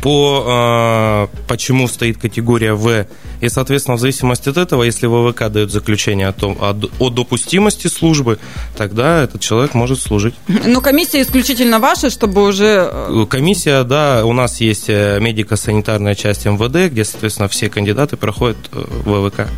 по 0.00 1.28
э, 1.32 1.36
почему 1.48 1.88
стоит 1.88 2.18
категория 2.18 2.74
В. 2.74 3.06
И, 3.40 3.48
соответственно, 3.48 3.96
в 3.96 4.00
зависимости 4.00 4.48
от 4.48 4.56
этого, 4.56 4.82
если 4.82 5.06
ВВК 5.06 5.48
дает 5.48 5.70
заключение 5.70 6.28
о, 6.28 6.32
том, 6.32 6.56
о, 6.60 6.74
о 6.98 7.10
допустимости 7.10 7.88
службы, 7.88 8.38
тогда 8.76 9.22
этот 9.22 9.40
человек 9.40 9.74
может 9.74 10.00
служить. 10.00 10.34
Но 10.48 10.80
комиссия 10.80 11.22
исключительно 11.22 11.78
ваша, 11.78 12.10
чтобы 12.10 12.44
уже... 12.44 12.90
Э, 12.90 13.26
комиссия, 13.28 13.84
да, 13.84 14.24
у 14.24 14.32
нас 14.32 14.60
есть 14.60 14.88
э, 14.88 15.18
медико-санитарная 15.20 16.14
часть 16.14 16.46
МВД, 16.46 16.90
где, 16.90 17.04
соответственно, 17.04 17.48
все 17.48 17.68
кандидаты 17.68 18.16
проходят 18.16 18.56
э, 18.72 18.84
ВВК. 19.04 19.48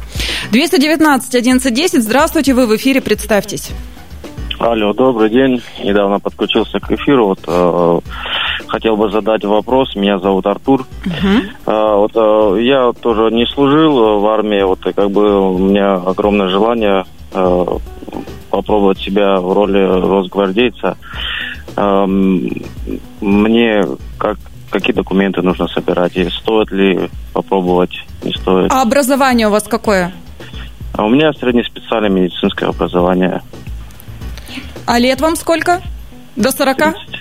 219 0.51 1.29
1110, 1.29 2.03
здравствуйте, 2.03 2.55
вы 2.55 2.67
в 2.67 2.77
эфире, 2.77 3.01
представьтесь. 3.01 3.71
Алло, 4.59 4.93
добрый 4.93 5.31
день. 5.31 5.63
Недавно 5.85 6.19
подключился 6.19 6.81
к 6.81 6.91
эфиру. 6.91 7.27
Вот, 7.27 7.41
э, 7.47 8.01
хотел 8.69 8.97
бы 8.97 9.11
задать 9.11 9.45
вопрос. 9.45 9.95
Меня 9.97 10.19
зовут 10.19 10.47
Артур. 10.47 10.87
Uh-huh. 11.05 11.49
Э, 11.67 11.97
вот, 11.97 12.13
э, 12.15 12.63
я 12.63 12.93
тоже 12.93 13.35
не 13.35 13.47
служил 13.47 14.21
в 14.21 14.27
армии. 14.27 14.63
Вот, 14.63 14.87
и 14.87 14.93
как 14.93 15.11
бы 15.11 15.53
у 15.53 15.59
меня 15.59 15.95
огромное 15.95 16.49
желание 16.49 17.05
э, 17.33 17.65
попробовать 18.51 18.99
себя 18.99 19.41
в 19.41 19.53
роли 19.53 19.83
росгвардейца. 19.83 20.97
Э, 21.77 22.07
мне 23.21 23.85
как 24.19 24.39
какие 24.71 24.95
документы 24.95 25.43
нужно 25.43 25.67
собирать? 25.69 26.17
И 26.17 26.29
стоит 26.31 26.71
ли 26.71 27.11
попробовать? 27.33 28.05
Не 28.23 28.33
стоит. 28.33 28.73
А 28.73 28.83
образование 28.83 29.49
у 29.49 29.51
вас 29.51 29.65
какое? 29.65 30.13
А 30.93 31.05
у 31.05 31.09
меня 31.09 31.33
среднеспециальное 31.33 32.11
медицинское 32.11 32.67
образование. 32.67 33.43
А 34.87 34.99
лет 34.99 35.21
вам 35.21 35.37
сколько? 35.37 35.81
До 36.37 36.51
40? 36.51 36.77
30. 36.77 37.18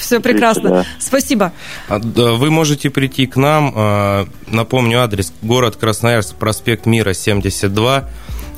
Все 0.00 0.20
прекрасно. 0.20 0.70
30, 0.70 0.84
да. 0.84 0.86
Спасибо. 0.98 1.52
А, 1.88 1.98
вы 1.98 2.50
можете 2.50 2.90
прийти 2.90 3.26
к 3.26 3.36
нам. 3.36 3.72
А, 3.76 4.26
напомню 4.48 5.00
адрес. 5.02 5.32
Город 5.42 5.76
Красноярск, 5.76 6.34
проспект 6.36 6.86
Мира, 6.86 7.12
72 7.12 8.08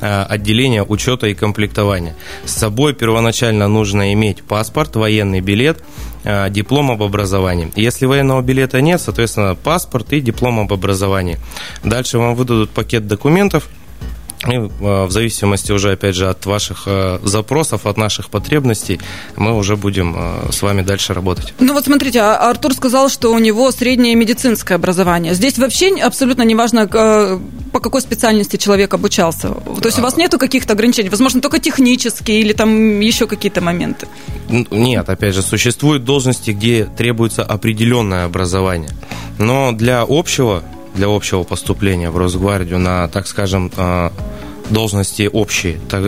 а, 0.00 0.24
отделение 0.24 0.84
учета 0.84 1.26
и 1.26 1.34
комплектования. 1.34 2.14
С 2.44 2.52
собой 2.52 2.94
первоначально 2.94 3.68
нужно 3.68 4.12
иметь 4.12 4.42
паспорт, 4.42 4.96
военный 4.96 5.40
билет, 5.40 5.82
диплом 6.50 6.92
об 6.92 7.02
образовании. 7.02 7.72
Если 7.74 8.06
военного 8.06 8.42
билета 8.42 8.80
нет, 8.80 9.00
соответственно, 9.00 9.56
паспорт 9.56 10.12
и 10.12 10.20
диплом 10.20 10.60
об 10.60 10.72
образовании. 10.72 11.38
Дальше 11.82 12.18
вам 12.18 12.36
выдадут 12.36 12.70
пакет 12.70 13.08
документов– 13.08 13.68
и 14.48 14.54
э, 14.54 15.04
в 15.04 15.10
зависимости 15.10 15.72
уже, 15.72 15.92
опять 15.92 16.14
же, 16.14 16.28
от 16.28 16.46
ваших 16.46 16.84
э, 16.86 17.18
запросов, 17.22 17.86
от 17.86 17.96
наших 17.96 18.28
потребностей, 18.28 19.00
мы 19.36 19.56
уже 19.56 19.76
будем 19.76 20.16
э, 20.16 20.52
с 20.52 20.62
вами 20.62 20.82
дальше 20.82 21.14
работать. 21.14 21.54
Ну 21.60 21.72
вот 21.72 21.84
смотрите, 21.84 22.20
а 22.20 22.50
Артур 22.50 22.74
сказал, 22.74 23.08
что 23.08 23.32
у 23.32 23.38
него 23.38 23.70
среднее 23.70 24.14
медицинское 24.14 24.74
образование. 24.74 25.34
Здесь 25.34 25.58
вообще 25.58 25.94
абсолютно 26.02 26.42
неважно, 26.42 26.86
по 26.86 27.80
какой 27.80 28.00
специальности 28.00 28.56
человек 28.56 28.94
обучался. 28.94 29.48
То 29.50 29.86
есть 29.86 29.98
у 29.98 30.02
вас 30.02 30.16
нету 30.16 30.38
каких-то 30.38 30.72
ограничений? 30.72 31.08
Возможно, 31.08 31.40
только 31.40 31.58
технические 31.58 32.40
или 32.40 32.52
там 32.52 33.00
еще 33.00 33.26
какие-то 33.26 33.60
моменты? 33.60 34.08
Нет, 34.48 35.08
опять 35.08 35.34
же, 35.34 35.42
существуют 35.42 36.04
должности, 36.04 36.50
где 36.50 36.84
требуется 36.84 37.42
определенное 37.42 38.24
образование. 38.24 38.90
Но 39.38 39.72
для 39.72 40.04
общего 40.08 40.62
для 40.94 41.08
общего 41.08 41.42
поступления 41.42 42.10
в 42.10 42.18
Росгвардию 42.18 42.78
на, 42.78 43.08
так 43.08 43.26
скажем, 43.26 43.72
а, 43.76 44.12
должности 44.70 45.28
общие. 45.32 45.78
Так, 45.88 46.04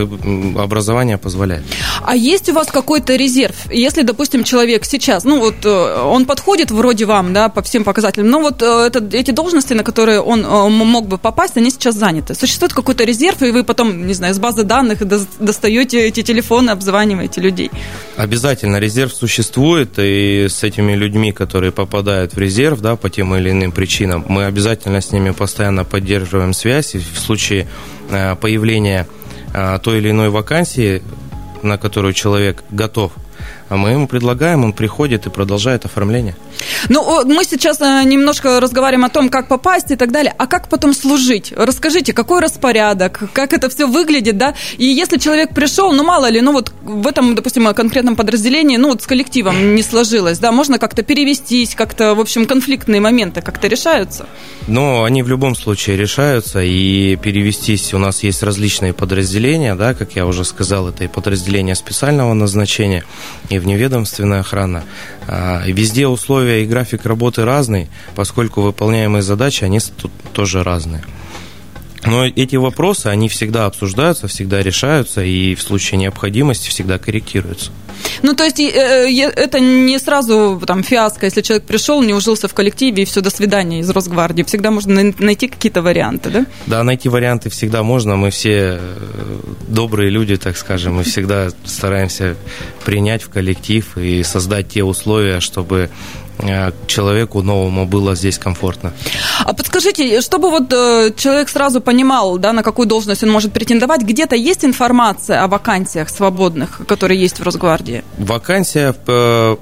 образование 0.57 1.17
позволяет. 1.17 1.63
А 2.03 2.15
есть 2.15 2.49
у 2.49 2.53
вас 2.53 2.67
какой-то 2.67 3.15
резерв? 3.15 3.55
Если, 3.71 4.01
допустим, 4.03 4.43
человек 4.43 4.85
сейчас, 4.85 5.23
ну 5.23 5.39
вот 5.39 5.65
э, 5.65 6.01
он 6.01 6.25
подходит 6.25 6.71
вроде 6.71 7.05
вам, 7.05 7.33
да, 7.33 7.49
по 7.49 7.61
всем 7.61 7.83
показателям, 7.83 8.29
но 8.29 8.39
вот 8.39 8.61
э, 8.61 8.87
это, 8.87 9.03
эти 9.11 9.31
должности, 9.31 9.73
на 9.73 9.83
которые 9.83 10.21
он 10.21 10.45
э, 10.45 10.69
мог 10.69 11.07
бы 11.07 11.17
попасть, 11.17 11.57
они 11.57 11.69
сейчас 11.69 11.95
заняты. 11.95 12.35
Существует 12.35 12.73
какой-то 12.73 13.03
резерв, 13.03 13.41
и 13.41 13.51
вы 13.51 13.63
потом, 13.63 14.07
не 14.07 14.13
знаю, 14.13 14.33
из 14.33 14.39
базы 14.39 14.63
данных 14.63 15.05
достаете 15.05 16.07
эти 16.07 16.21
телефоны, 16.23 16.71
обзваниваете 16.71 17.41
людей? 17.41 17.71
Обязательно 18.17 18.77
резерв 18.77 19.13
существует, 19.13 19.97
и 19.97 20.47
с 20.49 20.63
этими 20.63 20.93
людьми, 20.93 21.31
которые 21.31 21.71
попадают 21.71 22.33
в 22.33 22.37
резерв, 22.37 22.81
да, 22.81 22.95
по 22.95 23.09
тем 23.09 23.35
или 23.35 23.51
иным 23.51 23.71
причинам, 23.71 24.25
мы 24.27 24.45
обязательно 24.45 25.01
с 25.01 25.11
ними 25.11 25.31
постоянно 25.31 25.83
поддерживаем 25.83 26.53
связь, 26.53 26.95
и 26.95 26.99
в 26.99 27.19
случае 27.19 27.67
появления 28.39 29.07
э, 29.53 29.79
той 29.81 29.97
или 29.99 30.11
иной 30.11 30.29
вакансии, 30.29 31.01
на 31.63 31.77
которую 31.77 32.13
человек 32.13 32.63
готов 32.69 33.13
а 33.69 33.77
мы 33.77 33.91
ему 33.91 34.07
предлагаем, 34.07 34.63
он 34.63 34.73
приходит 34.73 35.25
и 35.25 35.29
продолжает 35.29 35.85
оформление. 35.85 36.35
Ну, 36.89 37.25
мы 37.25 37.43
сейчас 37.43 37.81
э, 37.81 38.03
немножко 38.03 38.59
разговариваем 38.59 39.05
о 39.05 39.09
том, 39.09 39.29
как 39.29 39.47
попасть 39.47 39.91
и 39.91 39.95
так 39.95 40.11
далее, 40.11 40.33
а 40.37 40.47
как 40.47 40.69
потом 40.69 40.93
служить? 40.93 41.53
Расскажите, 41.55 42.13
какой 42.13 42.41
распорядок, 42.41 43.23
как 43.33 43.53
это 43.53 43.69
все 43.69 43.87
выглядит, 43.87 44.37
да? 44.37 44.55
И 44.77 44.85
если 44.85 45.17
человек 45.17 45.53
пришел, 45.53 45.91
ну, 45.93 46.03
мало 46.03 46.29
ли, 46.29 46.41
ну, 46.41 46.51
вот 46.51 46.71
в 46.83 47.07
этом, 47.07 47.35
допустим, 47.35 47.65
конкретном 47.73 48.15
подразделении, 48.15 48.77
ну, 48.77 48.89
вот 48.89 49.01
с 49.01 49.07
коллективом 49.07 49.75
не 49.75 49.83
сложилось, 49.83 50.39
да, 50.39 50.51
можно 50.51 50.79
как-то 50.79 51.03
перевестись, 51.03 51.75
как-то, 51.75 52.15
в 52.15 52.19
общем, 52.19 52.45
конфликтные 52.45 53.01
моменты 53.01 53.41
как-то 53.41 53.67
решаются? 53.67 54.25
Ну, 54.67 55.03
они 55.03 55.23
в 55.23 55.27
любом 55.27 55.55
случае 55.55 55.97
решаются, 55.97 56.61
и 56.61 57.15
перевестись 57.17 57.93
у 57.93 57.97
нас 57.97 58.23
есть 58.23 58.43
различные 58.43 58.93
подразделения, 58.93 59.75
да, 59.75 59.93
как 59.93 60.15
я 60.15 60.25
уже 60.25 60.43
сказал, 60.43 60.89
это 60.89 61.03
и 61.03 61.07
подразделения 61.07 61.75
специального 61.75 62.33
назначения, 62.33 63.03
и 63.49 63.54
вневедомственная 63.59 64.41
охрана. 64.41 64.83
А, 65.27 65.63
везде 65.65 66.07
условия 66.07 66.63
и 66.63 66.67
график 66.67 67.05
работы 67.05 67.45
разный, 67.45 67.89
поскольку 68.15 68.61
выполняемые 68.61 69.21
задачи, 69.21 69.63
они 69.63 69.79
тут 69.79 70.11
тоже 70.33 70.63
разные. 70.63 71.03
Но 72.05 72.25
эти 72.25 72.55
вопросы, 72.55 73.07
они 73.07 73.29
всегда 73.29 73.65
обсуждаются, 73.65 74.27
всегда 74.27 74.61
решаются 74.61 75.23
и 75.23 75.55
в 75.55 75.61
случае 75.61 75.99
необходимости 75.99 76.69
всегда 76.69 76.97
корректируются. 76.97 77.71
Ну, 78.21 78.33
то 78.33 78.43
есть 78.43 78.59
э, 78.59 79.09
э, 79.09 79.29
это 79.35 79.59
не 79.59 79.97
сразу 79.99 80.61
там 80.65 80.83
фиаско, 80.83 81.25
если 81.25 81.41
человек 81.41 81.65
пришел, 81.65 82.01
не 82.01 82.13
ужился 82.13 82.47
в 82.47 82.53
коллективе 82.53 83.03
и 83.03 83.05
все, 83.05 83.21
до 83.21 83.29
свидания 83.29 83.79
из 83.79 83.89
Росгвардии. 83.89 84.43
Всегда 84.43 84.71
можно 84.71 85.13
найти 85.19 85.47
какие-то 85.47 85.81
варианты, 85.81 86.29
да? 86.29 86.45
Да, 86.67 86.83
найти 86.83 87.09
варианты 87.09 87.49
всегда 87.49 87.83
можно. 87.83 88.15
Мы 88.15 88.31
все 88.31 88.79
э, 88.79 89.39
добрые 89.67 90.09
люди, 90.09 90.37
так 90.37 90.57
скажем, 90.57 90.95
мы 90.95 91.03
всегда 91.03 91.49
стараемся 91.65 92.35
принять 92.83 93.23
в 93.23 93.29
коллектив 93.29 93.97
и 93.97 94.23
создать 94.23 94.69
те 94.69 94.83
условия, 94.83 95.39
чтобы 95.39 95.89
человеку 96.87 97.41
новому 97.41 97.85
было 97.85 98.15
здесь 98.15 98.37
комфортно. 98.37 98.93
А 99.43 99.53
подскажите, 99.53 100.21
чтобы 100.21 100.49
вот 100.49 100.71
э, 100.73 101.11
человек 101.15 101.49
сразу 101.49 101.81
понимал, 101.81 102.37
да, 102.37 102.53
на 102.53 102.63
какую 102.63 102.87
должность 102.87 103.23
он 103.23 103.31
может 103.31 103.53
претендовать, 103.53 104.01
где-то 104.01 104.35
есть 104.35 104.65
информация 104.65 105.43
о 105.43 105.47
вакансиях 105.47 106.09
свободных, 106.09 106.81
которые 106.87 107.19
есть 107.19 107.39
в 107.39 107.43
Росгвардии? 107.43 108.03
Вакансия 108.17 108.95
э, 109.07 109.55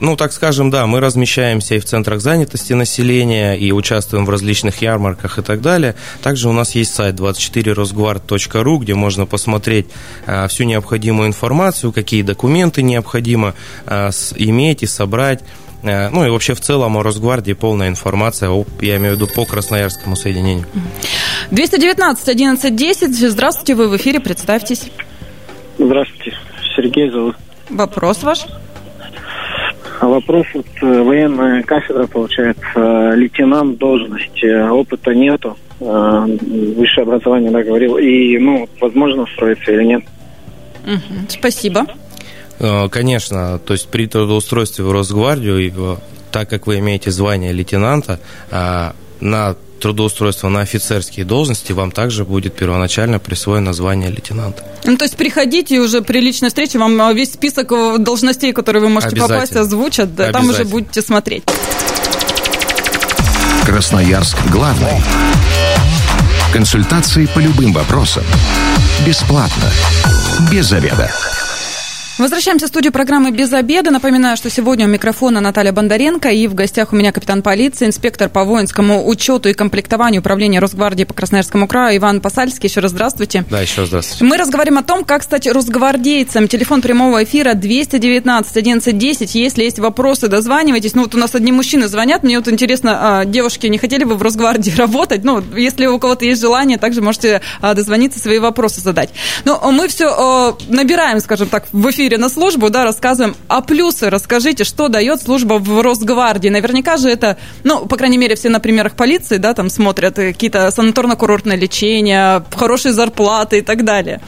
ну, 0.00 0.16
так 0.16 0.32
скажем, 0.32 0.70
да, 0.70 0.86
мы 0.86 1.00
размещаемся 1.00 1.74
и 1.74 1.78
в 1.80 1.84
центрах 1.84 2.20
занятости 2.20 2.72
населения, 2.72 3.54
и 3.54 3.72
участвуем 3.72 4.26
в 4.26 4.30
различных 4.30 4.80
ярмарках 4.80 5.38
и 5.38 5.42
так 5.42 5.60
далее. 5.60 5.96
Также 6.22 6.48
у 6.48 6.52
нас 6.52 6.74
есть 6.74 6.94
сайт 6.94 7.16
24rosguard.ru, 7.16 8.78
где 8.78 8.94
можно 8.94 9.26
посмотреть 9.26 9.86
всю 10.48 10.64
необходимую 10.64 11.28
информацию, 11.28 11.92
какие 11.92 12.22
документы 12.22 12.82
необходимо 12.82 13.54
иметь 14.36 14.82
и 14.82 14.86
собрать. 14.86 15.40
Э, 15.82 16.08
ну 16.10 16.26
и 16.26 16.30
вообще 16.30 16.54
в 16.54 16.60
целом 16.60 16.96
о 16.96 17.02
Росгвардии 17.02 17.52
полная 17.52 17.88
информация, 17.88 18.50
о, 18.50 18.64
я 18.80 18.96
имею 18.96 19.14
в 19.14 19.16
виду 19.16 19.28
по 19.28 19.44
Красноярскому 19.44 20.16
соединению. 20.16 20.66
219 21.50 22.28
11 22.28 22.76
10. 22.76 23.30
Здравствуйте, 23.30 23.74
вы 23.74 23.88
в 23.88 23.96
эфире, 23.96 24.20
представьтесь. 24.20 24.90
Здравствуйте, 25.78 26.36
Сергей 26.76 27.10
зовут. 27.10 27.36
Вопрос 27.70 28.22
ваш? 28.22 28.46
Вопрос, 30.00 30.46
вот 30.54 30.66
э, 30.80 31.02
военная 31.02 31.62
кафедра, 31.62 32.06
получается, 32.06 33.12
лейтенант 33.16 33.78
должность, 33.78 34.44
опыта 34.44 35.12
нету, 35.12 35.56
э, 35.80 35.84
высшее 36.76 37.02
образование, 37.02 37.50
да, 37.50 37.62
говорил, 37.62 37.98
и, 37.98 38.38
ну, 38.38 38.68
возможно 38.80 39.22
устроиться 39.22 39.72
или 39.72 39.84
нет. 39.84 40.04
Угу, 40.84 41.28
спасибо. 41.28 41.86
Э, 42.58 42.88
конечно, 42.90 43.58
то 43.58 43.72
есть 43.72 43.88
при 43.88 44.06
трудоустройстве 44.06 44.84
в 44.84 44.92
Росгвардию, 44.92 45.72
э, 45.76 45.96
так 46.32 46.50
как 46.50 46.66
вы 46.66 46.78
имеете 46.78 47.10
звание 47.10 47.52
лейтенанта, 47.52 48.20
э, 48.50 48.92
на 49.20 49.56
трудоустройство 49.80 50.48
на 50.48 50.60
офицерские 50.60 51.24
должности, 51.24 51.70
вам 51.72 51.92
также 51.92 52.24
будет 52.24 52.54
первоначально 52.54 53.20
присвоено 53.20 53.72
звание 53.72 54.10
лейтенанта. 54.10 54.64
Ну, 54.84 54.96
то 54.96 55.04
есть 55.04 55.16
приходите 55.16 55.76
и 55.76 55.78
уже 55.78 56.02
при 56.02 56.20
личной 56.20 56.48
встрече 56.48 56.78
вам 56.78 57.14
весь 57.14 57.32
список 57.32 57.68
должностей, 58.02 58.52
которые 58.52 58.82
вы 58.82 58.88
можете 58.88 59.16
попасть, 59.16 59.54
озвучат, 59.54 60.14
да, 60.16 60.32
там 60.32 60.50
уже 60.50 60.64
будете 60.64 61.00
смотреть. 61.00 61.44
Красноярск 63.64 64.36
главный. 64.50 65.00
Консультации 66.52 67.26
по 67.26 67.38
любым 67.38 67.72
вопросам. 67.72 68.24
Бесплатно. 69.06 69.70
Без 70.50 70.66
заведа. 70.66 71.10
Возвращаемся 72.18 72.66
в 72.66 72.68
студию 72.70 72.92
программы 72.92 73.30
«Без 73.30 73.52
обеда». 73.52 73.92
Напоминаю, 73.92 74.36
что 74.36 74.50
сегодня 74.50 74.86
у 74.86 74.88
микрофона 74.88 75.40
Наталья 75.40 75.70
Бондаренко 75.70 76.30
и 76.30 76.48
в 76.48 76.54
гостях 76.54 76.92
у 76.92 76.96
меня 76.96 77.12
капитан 77.12 77.42
полиции, 77.42 77.86
инспектор 77.86 78.28
по 78.28 78.42
воинскому 78.42 79.06
учету 79.06 79.48
и 79.48 79.52
комплектованию 79.52 80.20
управления 80.20 80.58
Росгвардии 80.58 81.04
по 81.04 81.14
Красноярскому 81.14 81.68
краю 81.68 81.98
Иван 81.98 82.20
Пасальский. 82.20 82.68
Еще 82.68 82.80
раз 82.80 82.90
здравствуйте. 82.90 83.44
Да, 83.48 83.60
еще 83.60 83.82
раз 83.82 83.90
здравствуйте. 83.90 84.24
Мы 84.24 84.36
разговариваем 84.36 84.80
о 84.80 84.82
том, 84.82 85.04
как 85.04 85.22
стать 85.22 85.46
росгвардейцем. 85.46 86.48
Телефон 86.48 86.82
прямого 86.82 87.22
эфира 87.22 87.54
219 87.54 88.50
1110. 88.50 89.34
Если 89.36 89.62
есть 89.62 89.78
вопросы, 89.78 90.26
дозванивайтесь. 90.26 90.96
Ну 90.96 91.02
вот 91.02 91.14
у 91.14 91.18
нас 91.18 91.36
одни 91.36 91.52
мужчины 91.52 91.86
звонят. 91.86 92.24
Мне 92.24 92.40
вот 92.40 92.48
интересно, 92.48 93.20
а, 93.20 93.24
девушки, 93.26 93.68
не 93.68 93.78
хотели 93.78 94.02
бы 94.02 94.16
в 94.16 94.22
Росгвардии 94.22 94.72
работать? 94.76 95.22
Ну, 95.22 95.40
если 95.56 95.86
у 95.86 96.00
кого-то 96.00 96.24
есть 96.24 96.40
желание, 96.40 96.78
также 96.78 97.00
можете 97.00 97.42
а, 97.60 97.74
дозвониться, 97.74 98.18
свои 98.18 98.40
вопросы 98.40 98.80
задать. 98.80 99.10
Но 99.44 99.70
мы 99.70 99.86
все 99.86 100.56
набираем, 100.68 101.20
скажем 101.20 101.48
так, 101.48 101.66
в 101.70 101.88
эфире 101.90 102.07
на 102.16 102.28
службу, 102.28 102.70
да, 102.70 102.84
рассказываем. 102.84 103.36
А 103.48 103.60
плюсы 103.60 104.10
расскажите, 104.10 104.64
что 104.64 104.88
дает 104.88 105.22
служба 105.22 105.54
в 105.54 105.82
Росгвардии? 105.82 106.48
Наверняка 106.48 106.96
же 106.96 107.08
это, 107.08 107.36
ну, 107.64 107.86
по 107.86 107.96
крайней 107.96 108.18
мере, 108.18 108.34
все 108.36 108.48
на 108.48 108.60
примерах 108.60 108.94
полиции, 108.94 109.36
да, 109.36 109.54
там 109.54 109.70
смотрят 109.70 110.16
какие-то 110.16 110.68
санаторно-курортное 110.68 111.56
лечение, 111.56 112.44
хорошие 112.54 112.92
зарплаты 112.92 113.58
и 113.58 113.62
так 113.62 113.84
далее. 113.84 114.20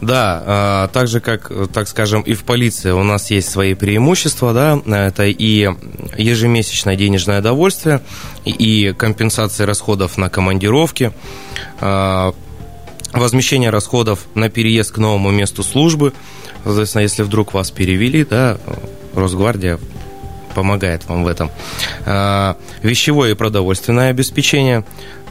Да, 0.00 0.42
а, 0.44 0.88
так 0.88 1.08
же, 1.08 1.20
как, 1.20 1.50
так 1.72 1.88
скажем, 1.88 2.20
и 2.20 2.34
в 2.34 2.44
полиции 2.44 2.90
у 2.90 3.02
нас 3.02 3.30
есть 3.30 3.48
свои 3.48 3.74
преимущества, 3.74 4.52
да, 4.52 5.06
это 5.06 5.24
и 5.24 5.70
ежемесячное 6.18 6.96
денежное 6.96 7.40
довольствие, 7.40 8.02
и 8.44 8.94
компенсация 8.96 9.66
расходов 9.66 10.18
на 10.18 10.28
командировки, 10.28 11.12
а, 11.80 12.34
возмещение 13.12 13.70
расходов 13.70 14.26
на 14.34 14.50
переезд 14.50 14.92
к 14.92 14.98
новому 14.98 15.30
месту 15.30 15.62
службы. 15.62 16.12
Соответственно, 16.66 17.02
если 17.02 17.22
вдруг 17.22 17.54
вас 17.54 17.70
перевели, 17.70 18.24
да, 18.24 18.58
Росгвардия 19.14 19.78
помогает 20.52 21.06
вам 21.06 21.22
в 21.22 21.28
этом. 21.28 21.52
А, 22.04 22.56
вещевое 22.82 23.30
и 23.30 23.34
продовольственное 23.34 24.10
обеспечение, 24.10 24.84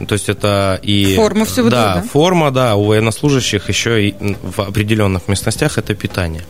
то 0.08 0.14
есть 0.14 0.30
это 0.30 0.80
и... 0.82 1.14
Форма 1.14 1.44
все 1.44 1.62
да, 1.64 1.96
да, 1.96 2.02
форма, 2.02 2.50
да, 2.50 2.76
у 2.76 2.84
военнослужащих 2.84 3.68
еще 3.68 4.08
и 4.08 4.14
в 4.42 4.60
определенных 4.60 5.28
местностях 5.28 5.76
это 5.76 5.94
питание. 5.94 6.42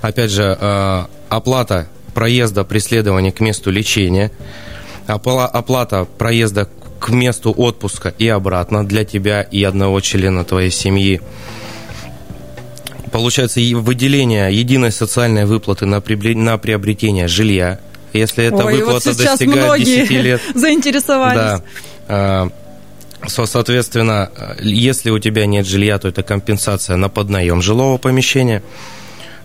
Опять 0.00 0.30
же, 0.30 0.56
а, 0.60 1.08
оплата 1.28 1.88
проезда 2.14 2.62
преследования 2.62 3.32
к 3.32 3.40
месту 3.40 3.72
лечения, 3.72 4.30
оплата 5.08 6.04
проезда 6.18 6.68
к 7.00 7.08
месту 7.08 7.52
отпуска 7.56 8.14
и 8.16 8.28
обратно 8.28 8.86
для 8.86 9.04
тебя 9.04 9.42
и 9.42 9.64
одного 9.64 10.00
члена 10.00 10.44
твоей 10.44 10.70
семьи. 10.70 11.20
Получается 13.12 13.60
выделение 13.60 14.52
единой 14.52 14.92
социальной 14.92 15.46
выплаты 15.46 15.86
на, 15.86 16.00
приобретение 16.00 17.28
жилья, 17.28 17.80
если 18.12 18.44
эта 18.44 18.64
Ой, 18.64 18.78
выплата 18.78 19.10
вот 19.10 19.18
достигает 19.18 19.84
10 19.84 20.10
лет. 20.22 20.40
заинтересовались. 20.54 21.36
Да. 21.36 21.62
А, 22.08 22.48
соответственно, 23.26 24.30
если 24.60 25.10
у 25.10 25.18
тебя 25.18 25.46
нет 25.46 25.66
жилья, 25.66 25.98
то 25.98 26.08
это 26.08 26.22
компенсация 26.22 26.96
на 26.96 27.08
поднаем 27.08 27.62
жилого 27.62 27.98
помещения. 27.98 28.62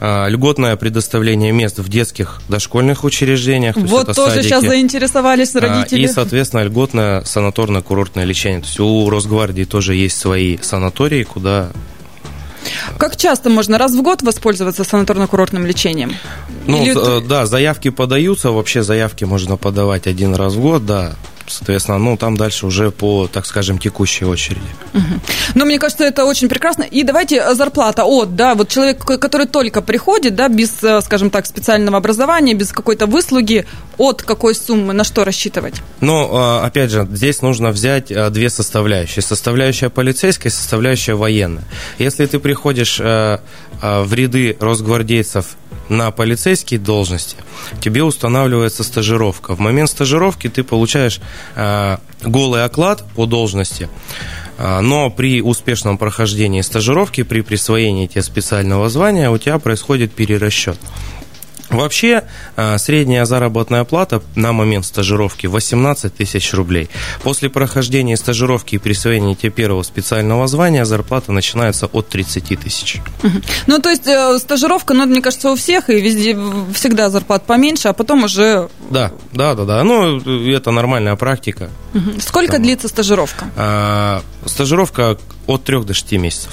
А, 0.03 0.27
льготное 0.27 0.75
предоставление 0.77 1.51
мест 1.51 1.77
в 1.77 1.87
детских 1.87 2.41
дошкольных 2.49 3.03
учреждениях. 3.03 3.75
То 3.75 3.81
вот 3.81 4.07
тоже 4.15 4.31
садики. 4.31 4.45
сейчас 4.47 4.63
заинтересовались 4.63 5.55
а, 5.55 5.59
родители. 5.59 6.01
И, 6.01 6.07
соответственно, 6.07 6.63
льготное 6.63 7.21
санаторно-курортное 7.21 8.25
лечение. 8.25 8.61
То 8.61 8.65
есть 8.65 8.79
у 8.79 9.09
Росгвардии 9.11 9.63
тоже 9.63 9.93
есть 9.93 10.17
свои 10.17 10.57
санатории, 10.57 11.21
куда 11.21 11.69
как 12.97 13.17
часто 13.17 13.49
можно 13.49 13.77
раз 13.77 13.93
в 13.93 14.01
год 14.01 14.21
воспользоваться 14.21 14.83
санаторно-курортным 14.83 15.65
лечением? 15.65 16.15
Ну, 16.67 16.83
Или... 16.83 17.27
да, 17.27 17.45
заявки 17.45 17.89
подаются, 17.89 18.51
вообще 18.51 18.83
заявки 18.83 19.23
можно 19.23 19.57
подавать 19.57 20.07
один 20.07 20.35
раз 20.35 20.53
в 20.53 20.61
год, 20.61 20.85
да. 20.85 21.15
Соответственно, 21.51 21.97
ну, 21.97 22.17
там 22.17 22.37
дальше 22.37 22.65
уже 22.65 22.91
по, 22.91 23.27
так 23.27 23.45
скажем, 23.45 23.77
текущей 23.77 24.25
очереди. 24.25 24.61
Угу. 24.93 25.21
Ну, 25.55 25.65
мне 25.65 25.79
кажется, 25.79 26.05
это 26.05 26.25
очень 26.25 26.47
прекрасно. 26.47 26.83
И 26.83 27.03
давайте 27.03 27.37
э, 27.37 27.53
зарплата 27.53 28.03
от, 28.05 28.35
да, 28.35 28.55
вот 28.55 28.69
человек, 28.69 29.03
который 29.03 29.47
только 29.47 29.81
приходит, 29.81 30.35
да, 30.35 30.47
без, 30.47 30.83
э, 30.83 31.01
скажем 31.01 31.29
так, 31.29 31.45
специального 31.45 31.97
образования, 31.97 32.53
без 32.53 32.71
какой-то 32.71 33.05
выслуги, 33.05 33.65
от 33.97 34.23
какой 34.23 34.55
суммы, 34.55 34.93
на 34.93 35.03
что 35.03 35.23
рассчитывать? 35.23 35.81
Ну, 35.99 36.29
э, 36.31 36.65
опять 36.65 36.91
же, 36.91 37.07
здесь 37.11 37.41
нужно 37.41 37.71
взять 37.71 38.11
две 38.31 38.49
составляющие. 38.49 39.21
Составляющая 39.21 39.89
полицейская 39.89 40.51
и 40.51 40.55
составляющая 40.55 41.13
военная. 41.13 41.63
Если 41.99 42.25
ты 42.25 42.39
приходишь 42.39 43.01
в 43.81 44.13
ряды 44.13 44.55
росгвардейцев 44.59 45.55
на 45.91 46.09
полицейские 46.11 46.79
должности, 46.79 47.35
тебе 47.81 48.03
устанавливается 48.03 48.83
стажировка. 48.83 49.55
В 49.55 49.59
момент 49.59 49.89
стажировки 49.89 50.47
ты 50.47 50.63
получаешь 50.63 51.19
э, 51.55 51.97
голый 52.23 52.63
оклад 52.63 53.03
по 53.15 53.25
должности, 53.25 53.89
э, 54.57 54.79
но 54.79 55.09
при 55.09 55.41
успешном 55.41 55.97
прохождении 55.97 56.61
стажировки, 56.61 57.23
при 57.23 57.41
присвоении 57.41 58.07
тебе 58.07 58.21
специального 58.21 58.89
звания, 58.89 59.29
у 59.29 59.37
тебя 59.37 59.59
происходит 59.59 60.13
перерасчет. 60.13 60.77
Вообще, 61.71 62.23
а, 62.55 62.77
средняя 62.77 63.25
заработная 63.25 63.83
плата 63.83 64.21
на 64.35 64.51
момент 64.51 64.85
стажировки 64.85 65.47
18 65.47 66.13
тысяч 66.13 66.53
рублей. 66.53 66.89
После 67.23 67.49
прохождения 67.49 68.17
стажировки 68.17 68.75
и 68.75 68.77
присвоения 68.77 69.35
тебе 69.35 69.51
первого 69.51 69.83
специального 69.83 70.47
звания 70.47 70.85
зарплата 70.85 71.31
начинается 71.31 71.87
от 71.87 72.09
30 72.09 72.59
тысяч. 72.59 73.01
Ну, 73.67 73.79
то 73.79 73.89
есть 73.89 74.07
э, 74.07 74.37
стажировка, 74.39 74.93
ну, 74.93 75.05
мне 75.05 75.21
кажется, 75.21 75.51
у 75.51 75.55
всех, 75.55 75.89
и 75.89 75.99
везде 75.99 76.37
всегда 76.73 77.09
зарплат 77.09 77.45
поменьше, 77.45 77.87
а 77.87 77.93
потом 77.93 78.23
уже... 78.23 78.69
Да, 78.89 79.11
да, 79.31 79.55
да, 79.55 79.65
да. 79.65 79.83
Ну, 79.83 80.19
это 80.49 80.71
нормальная 80.71 81.15
практика. 81.15 81.69
Сколько 82.19 82.53
Там, 82.53 82.63
длится 82.63 82.87
стажировка? 82.87 83.45
А, 83.55 84.21
стажировка 84.45 85.17
от 85.47 85.63
3 85.63 85.83
до 85.83 85.93
6 85.93 86.11
месяцев. 86.13 86.51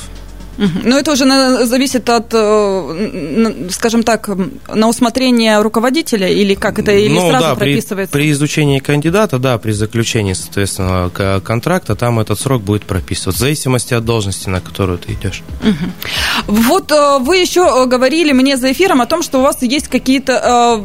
Но 0.59 0.99
это 0.99 1.13
уже 1.13 1.25
зависит 1.67 2.09
от, 2.11 2.33
э, 2.33 3.69
скажем 3.71 4.03
так, 4.03 4.29
на 4.69 4.89
усмотрение 4.89 5.63
руководителя 5.63 6.29
или 6.29 6.55
как 6.55 6.79
это, 6.81 6.93
или 6.93 7.15
ну, 7.15 7.29
сразу 7.29 7.47
да, 7.47 7.55
прописывается? 7.55 8.13
При, 8.13 8.23
при 8.23 8.33
изучении 8.33 8.81
кандидата, 8.81 9.39
да, 9.39 9.59
при 9.59 9.73
заключении, 9.73 10.33
соответственно, 10.33 11.11
контракта, 11.45 11.95
там 11.95 12.19
этот 12.19 12.41
срок 12.41 12.63
будет 12.63 12.85
прописываться, 12.85 13.39
в 13.39 13.41
зависимости 13.41 13.95
от 13.95 14.05
должности, 14.05 14.49
на 14.49 14.61
которую 14.61 14.99
ты 14.99 15.13
идешь. 15.13 15.43
Угу. 15.63 16.55
Вот 16.55 16.91
э, 16.91 17.19
вы 17.21 17.37
еще 17.37 17.61
э, 17.61 17.87
говорили 17.87 18.33
мне 18.33 18.57
за 18.57 18.73
эфиром 18.73 19.01
о 19.01 19.07
том, 19.07 19.23
что 19.23 19.39
у 19.39 19.43
вас 19.43 19.63
есть 19.63 19.89
какие-то 19.89 20.85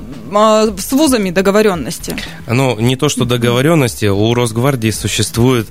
с 0.77 0.91
вузами 0.91 1.31
договоренности. 1.31 2.15
Ну, 2.47 2.79
не 2.79 2.95
то, 2.95 3.09
что 3.09 3.25
договоренности, 3.25 4.05
у 4.05 4.33
Росгвардии 4.33 4.91
существуют 4.91 5.67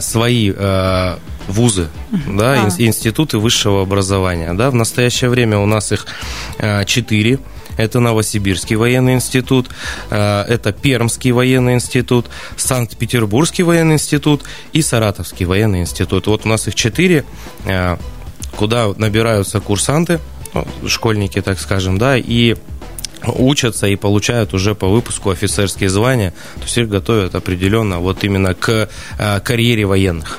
свои 0.00 0.52
вузы, 1.48 1.88
да, 2.10 2.64
а. 2.64 2.68
институты 2.78 3.38
высшего 3.38 3.82
образования. 3.82 4.54
Да. 4.54 4.70
В 4.70 4.74
настоящее 4.74 5.30
время 5.30 5.58
у 5.58 5.66
нас 5.66 5.92
их 5.92 6.06
э, 6.58 6.84
четыре. 6.84 7.38
Это 7.78 8.00
Новосибирский 8.00 8.76
военный 8.76 9.14
институт, 9.14 9.68
э, 10.10 10.42
это 10.42 10.72
Пермский 10.72 11.30
военный 11.30 11.74
институт, 11.74 12.26
Санкт-Петербургский 12.56 13.62
военный 13.62 13.94
институт 13.94 14.42
и 14.72 14.82
Саратовский 14.82 15.46
военный 15.46 15.80
институт. 15.80 16.26
Вот 16.26 16.44
у 16.44 16.48
нас 16.48 16.68
их 16.68 16.74
четыре, 16.74 17.24
э, 17.64 17.96
куда 18.56 18.88
набираются 18.96 19.60
курсанты, 19.60 20.20
ну, 20.54 20.66
школьники, 20.86 21.40
так 21.40 21.58
скажем, 21.58 21.96
да, 21.98 22.18
и 22.18 22.56
учатся 23.26 23.86
и 23.86 23.96
получают 23.96 24.54
уже 24.54 24.74
по 24.74 24.88
выпуску 24.88 25.30
офицерские 25.30 25.88
звания, 25.88 26.32
то 26.56 26.62
есть 26.62 26.78
их 26.78 26.88
готовят 26.88 27.34
определенно 27.34 28.00
вот 28.00 28.24
именно 28.24 28.54
к 28.54 28.88
э, 29.18 29.40
карьере 29.40 29.84
военных. 29.84 30.38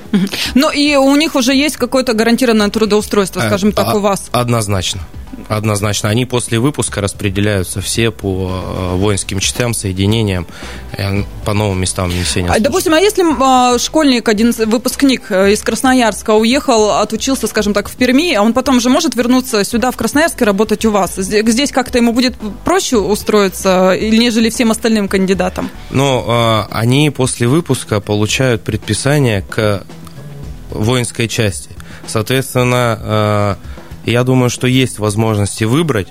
Ну 0.56 0.72
и 0.72 0.96
у 0.96 1.16
них 1.16 1.36
уже 1.36 1.54
есть 1.54 1.78
какое-то 1.78 2.14
гарантированное 2.14 2.70
трудоустройство, 2.70 3.42
э, 3.42 3.48
скажем 3.48 3.72
так, 3.72 3.88
а, 3.88 3.96
у 3.96 4.00
вас? 4.00 4.30
Однозначно. 4.32 5.02
Однозначно. 5.50 6.10
Они 6.10 6.26
после 6.26 6.60
выпуска 6.60 7.02
распределяются 7.02 7.82
все 7.82 8.12
по 8.12 8.50
э, 8.52 8.96
воинским 8.96 9.40
частям, 9.40 9.74
соединениям, 9.74 10.48
э, 10.94 11.24
по 11.46 11.54
новым 11.54 11.82
местам 11.82 12.10
несения 12.10 12.48
службы. 12.48 12.64
Допустим, 12.64 12.94
а 12.94 13.00
если 13.00 13.24
а, 13.40 13.78
школьник, 13.80 14.30
один 14.30 14.52
выпускник 14.52 15.32
э, 15.32 15.54
из 15.54 15.62
Красноярска 15.62 16.32
уехал, 16.32 16.92
отучился, 16.92 17.48
скажем 17.48 17.74
так, 17.74 17.90
в 17.90 17.96
Перми, 17.96 18.34
а 18.34 18.42
он 18.42 18.54
потом 18.54 18.80
же 18.80 18.90
может 18.90 19.16
вернуться 19.16 19.64
сюда, 19.64 19.92
в 19.92 19.98
Красноярск, 19.98 20.42
и 20.42 20.46
работать 20.46 20.86
у 20.86 20.92
вас? 20.92 21.16
Здесь 21.16 21.72
как-то 21.72 21.98
ему 21.98 22.14
будет 22.14 22.36
проще 22.64 22.98
устроиться, 22.98 23.98
нежели 24.00 24.50
всем 24.50 24.72
остальным 24.72 25.08
кандидатам? 25.08 25.70
Ну, 25.92 26.66
они 26.72 27.10
после 27.10 27.48
выпуска 27.48 28.00
получают 28.00 28.64
предписание 28.64 29.42
к 29.42 29.84
воинской 30.70 31.28
части. 31.28 31.70
Соответственно, 32.08 33.58
я 34.06 34.24
думаю, 34.24 34.50
что 34.50 34.68
есть 34.68 35.00
возможности 35.00 35.64
выбрать 35.64 36.08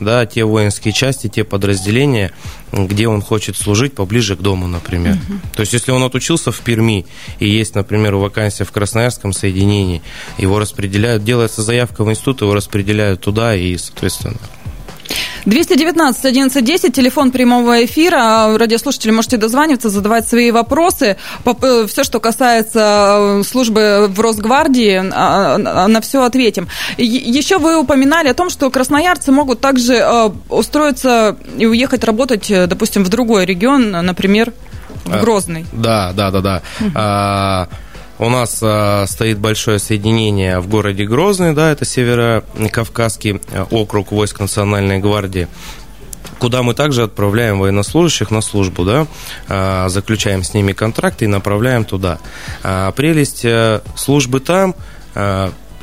да, 0.00 0.26
те 0.26 0.44
воинские 0.44 0.92
части, 0.92 1.28
те 1.28 1.44
подразделения, 1.44 2.32
где 2.72 3.06
он 3.06 3.22
хочет 3.22 3.56
служить 3.56 3.94
поближе 3.94 4.36
к 4.36 4.40
дому, 4.40 4.66
например. 4.66 5.14
Угу. 5.14 5.38
То 5.54 5.60
есть, 5.60 5.72
если 5.72 5.92
он 5.92 6.02
отучился 6.02 6.50
в 6.50 6.60
Перми 6.60 7.06
и 7.38 7.48
есть, 7.48 7.74
например, 7.74 8.16
вакансия 8.16 8.64
в 8.64 8.72
Красноярском 8.72 9.32
соединении, 9.32 10.02
его 10.38 10.58
распределяют, 10.58 11.24
делается 11.24 11.62
заявка 11.62 12.04
в 12.04 12.10
институт, 12.10 12.42
его 12.42 12.54
распределяют 12.54 13.20
туда 13.20 13.54
и, 13.54 13.76
соответственно, 13.76 14.38
219 15.46 16.24
11 16.24 16.94
телефон 16.94 17.30
прямого 17.30 17.84
эфира. 17.84 18.56
Радиослушатели 18.56 19.10
можете 19.10 19.36
дозваниваться, 19.36 19.90
задавать 19.90 20.26
свои 20.26 20.50
вопросы. 20.50 21.16
Э, 21.44 21.86
все, 21.86 22.04
что 22.04 22.20
касается 22.20 23.40
э, 23.40 23.42
службы 23.44 24.06
в 24.08 24.20
Росгвардии, 24.20 25.02
а, 25.12 25.56
а, 25.56 25.88
на 25.88 26.00
все 26.00 26.22
ответим. 26.22 26.68
Еще 26.96 27.58
вы 27.58 27.78
упоминали 27.78 28.28
о 28.28 28.34
том, 28.34 28.48
что 28.50 28.70
красноярцы 28.70 29.32
могут 29.32 29.60
также 29.60 29.94
э, 29.94 30.30
устроиться 30.48 31.36
и 31.58 31.66
уехать 31.66 32.04
работать, 32.04 32.48
допустим, 32.48 33.04
в 33.04 33.08
другой 33.08 33.44
регион, 33.44 33.90
например, 33.90 34.52
в 35.04 35.20
Грозный. 35.20 35.66
Да, 35.72 36.12
да, 36.14 36.30
да, 36.30 36.40
да. 36.40 36.62
Угу. 36.80 37.83
У 38.18 38.28
нас 38.28 38.60
а, 38.62 39.06
стоит 39.06 39.38
большое 39.38 39.78
соединение 39.78 40.60
в 40.60 40.68
городе 40.68 41.04
Грозный, 41.04 41.52
да, 41.52 41.72
это 41.72 41.84
Северо-Кавказский 41.84 43.40
э, 43.50 43.64
округ 43.70 44.12
войск 44.12 44.40
Национальной 44.40 44.98
гвардии 44.98 45.48
куда 46.38 46.62
мы 46.62 46.74
также 46.74 47.04
отправляем 47.04 47.58
военнослужащих 47.58 48.30
на 48.30 48.42
службу, 48.42 48.84
да, 48.84 49.06
а, 49.48 49.88
заключаем 49.88 50.42
с 50.42 50.52
ними 50.52 50.72
контракты 50.72 51.24
и 51.24 51.28
направляем 51.28 51.84
туда. 51.84 52.18
А, 52.62 52.92
прелесть 52.92 53.44
э, 53.44 53.80
службы 53.96 54.40
там 54.40 54.74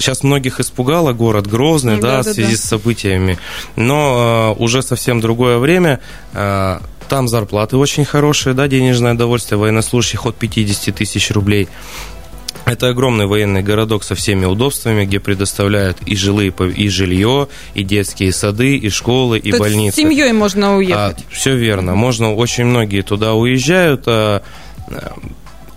Сейчас 0.01 0.23
многих 0.23 0.59
испугало 0.59 1.13
город 1.13 1.45
Грозный, 1.45 1.97
да, 1.97 2.01
да, 2.01 2.23
да 2.23 2.31
в 2.31 2.33
связи 2.33 2.53
да. 2.53 2.57
с 2.57 2.63
событиями, 2.63 3.37
но 3.75 4.55
э, 4.57 4.61
уже 4.61 4.81
совсем 4.81 5.21
другое 5.21 5.59
время. 5.59 5.99
Э, 6.33 6.79
там 7.07 7.27
зарплаты 7.27 7.77
очень 7.77 8.03
хорошие, 8.03 8.53
да, 8.53 8.67
денежное 8.67 9.13
довольствие 9.13 9.59
военнослужащих 9.59 10.25
от 10.25 10.37
50 10.37 10.95
тысяч 10.95 11.29
рублей. 11.29 11.69
Это 12.71 12.87
огромный 12.87 13.25
военный 13.25 13.61
городок 13.61 14.05
со 14.05 14.15
всеми 14.15 14.45
удобствами, 14.45 15.03
где 15.03 15.19
предоставляют 15.19 15.97
и 16.05 16.15
жилые, 16.15 16.53
и 16.77 16.87
жилье, 16.87 17.49
и 17.73 17.83
детские 17.83 18.31
сады, 18.31 18.77
и 18.77 18.89
школы, 18.89 19.39
и 19.39 19.51
То 19.51 19.57
больницы. 19.57 19.97
С 19.97 19.99
семьей 19.99 20.31
можно 20.31 20.77
уехать. 20.77 21.17
А, 21.17 21.33
все 21.33 21.57
верно. 21.57 21.95
Можно, 21.95 22.33
очень 22.33 22.63
многие 22.63 23.01
туда 23.01 23.33
уезжают. 23.33 24.03
А, 24.07 24.41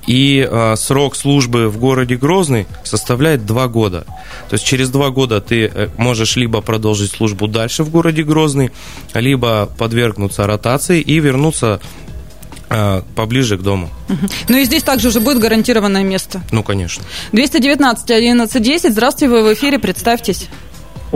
и 0.06 0.48
а, 0.48 0.76
срок 0.76 1.16
службы 1.16 1.68
в 1.68 1.78
городе 1.78 2.16
Грозный 2.16 2.66
составляет 2.84 3.44
два 3.44 3.66
года. 3.66 4.04
То 4.48 4.54
есть 4.54 4.64
через 4.64 4.88
два 4.90 5.10
года 5.10 5.40
ты 5.40 5.66
э, 5.66 5.88
можешь 5.96 6.36
либо 6.36 6.60
продолжить 6.60 7.10
службу 7.10 7.48
дальше 7.48 7.82
в 7.82 7.90
городе 7.90 8.22
Грозный, 8.22 8.70
либо 9.14 9.68
подвергнуться 9.78 10.46
ротации 10.46 11.00
и 11.00 11.18
вернуться 11.18 11.80
а, 11.80 11.80
поближе 13.14 13.56
к 13.56 13.62
дому. 13.62 13.90
Ну 14.48 14.56
и 14.58 14.64
здесь 14.64 14.82
также 14.82 15.08
уже 15.08 15.20
будет 15.20 15.38
гарантированное 15.38 16.02
место. 16.02 16.42
Ну, 16.50 16.62
конечно. 16.62 17.04
219 17.32 18.10
11 18.10 18.62
10. 18.62 18.92
Здравствуйте, 18.92 19.32
вы 19.32 19.42
в 19.42 19.54
эфире, 19.54 19.78
представьтесь. 19.78 20.48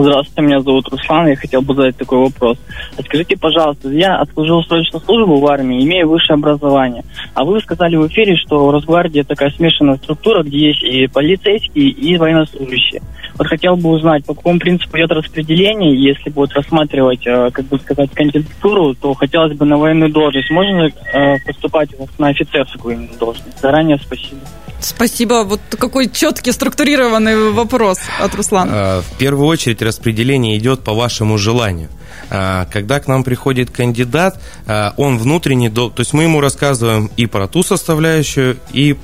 Здравствуйте, 0.01 0.41
меня 0.41 0.61
зовут 0.61 0.87
Руслан, 0.87 1.27
я 1.27 1.35
хотел 1.35 1.61
бы 1.61 1.75
задать 1.75 1.97
такой 1.97 2.19
вопрос. 2.19 2.57
А 2.97 3.01
скажите, 3.01 3.35
пожалуйста, 3.35 3.89
я 3.89 4.15
отслужил 4.15 4.63
срочную 4.63 5.03
службу 5.03 5.41
в 5.41 5.45
армии, 5.45 5.83
имею 5.83 6.07
высшее 6.07 6.35
образование. 6.35 7.03
А 7.33 7.43
вы 7.43 7.59
сказали 7.59 7.97
в 7.97 8.07
эфире, 8.07 8.37
что 8.37 8.71
Росгвардия 8.71 9.25
такая 9.25 9.49
смешанная 9.49 9.97
структура, 9.97 10.41
где 10.43 10.69
есть 10.69 10.83
и 10.83 11.07
полицейские, 11.07 11.89
и 11.89 12.17
военнослужащие. 12.17 13.01
Вот 13.37 13.47
хотел 13.47 13.75
бы 13.75 13.89
узнать, 13.89 14.23
по 14.23 14.33
какому 14.33 14.57
принципу 14.57 14.97
идет 14.97 15.11
распределение, 15.11 16.01
если 16.01 16.29
будет 16.29 16.53
рассматривать, 16.53 17.27
э, 17.27 17.49
как 17.51 17.65
бы 17.65 17.77
сказать, 17.79 18.09
кандидатуру, 18.13 18.95
то 18.95 19.13
хотелось 19.15 19.57
бы 19.57 19.65
на 19.65 19.77
военную 19.77 20.13
должность. 20.13 20.49
Можно 20.49 20.83
ли 20.83 20.93
э, 21.13 21.35
поступать 21.45 21.89
на 22.17 22.29
офицерскую 22.29 22.95
военную 22.95 23.19
должность? 23.19 23.59
Заранее 23.59 23.97
спасибо. 23.97 24.39
Спасибо. 24.79 25.43
Вот 25.43 25.59
какой 25.77 26.09
четкий, 26.09 26.51
структурированный 26.51 27.51
вопрос 27.51 27.99
от 28.19 28.33
Руслана. 28.35 28.71
А, 28.73 29.01
в 29.01 29.17
первую 29.17 29.47
очередь 29.47 29.81
распределение 29.89 30.57
идет 30.57 30.83
по 30.83 30.93
вашему 30.93 31.37
желанию. 31.37 31.89
А, 32.29 32.67
когда 32.71 32.99
к 32.99 33.07
нам 33.07 33.23
приходит 33.23 33.71
кандидат, 33.71 34.41
а, 34.65 34.93
он 34.97 35.17
внутренне, 35.17 35.69
то 35.69 35.91
есть 35.97 36.13
мы 36.13 36.23
ему 36.23 36.41
рассказываем 36.41 37.09
и 37.17 37.25
про 37.25 37.47
ту 37.47 37.63
составляющую, 37.63 38.57
и 38.71 38.95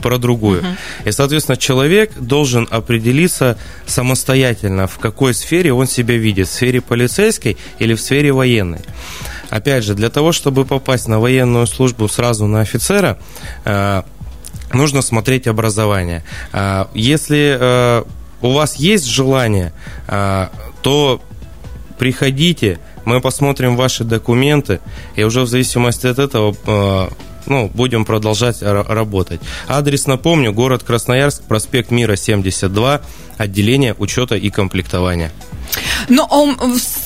про 0.00 0.18
другую. 0.18 0.62
Uh-huh. 0.62 0.76
И, 1.04 1.12
соответственно, 1.12 1.56
человек 1.56 2.12
должен 2.18 2.66
определиться 2.70 3.56
самостоятельно, 3.86 4.86
в 4.86 4.98
какой 4.98 5.32
сфере 5.32 5.72
он 5.72 5.86
себя 5.86 6.16
видит, 6.16 6.48
в 6.48 6.52
сфере 6.52 6.80
полицейской 6.80 7.56
или 7.78 7.94
в 7.94 8.00
сфере 8.00 8.32
военной. 8.32 8.80
Опять 9.48 9.84
же, 9.84 9.94
для 9.94 10.08
того, 10.08 10.32
чтобы 10.32 10.64
попасть 10.64 11.06
на 11.06 11.20
военную 11.20 11.66
службу 11.66 12.08
сразу 12.08 12.46
на 12.46 12.62
офицера, 12.62 13.18
нужно 14.72 15.02
смотреть 15.02 15.46
образование. 15.46 16.24
А, 16.52 16.90
если 16.94 18.02
у 18.42 18.50
вас 18.50 18.76
есть 18.76 19.06
желание, 19.06 19.72
а, 20.08 20.50
то 20.82 21.22
приходите, 21.98 22.78
мы 23.04 23.20
посмотрим 23.20 23.76
ваши 23.76 24.04
документы, 24.04 24.80
и 25.16 25.22
уже 25.22 25.42
в 25.42 25.46
зависимости 25.46 26.06
от 26.06 26.18
этого 26.18 26.54
э, 26.66 27.08
ну, 27.46 27.70
будем 27.72 28.04
продолжать 28.04 28.62
работать. 28.62 29.40
Адрес, 29.68 30.06
напомню, 30.06 30.52
город 30.52 30.82
Красноярск, 30.82 31.42
проспект 31.44 31.90
Мира, 31.90 32.16
72, 32.16 33.00
отделение 33.38 33.94
учета 33.98 34.36
и 34.36 34.50
комплектования. 34.50 35.32
Но 36.08 36.56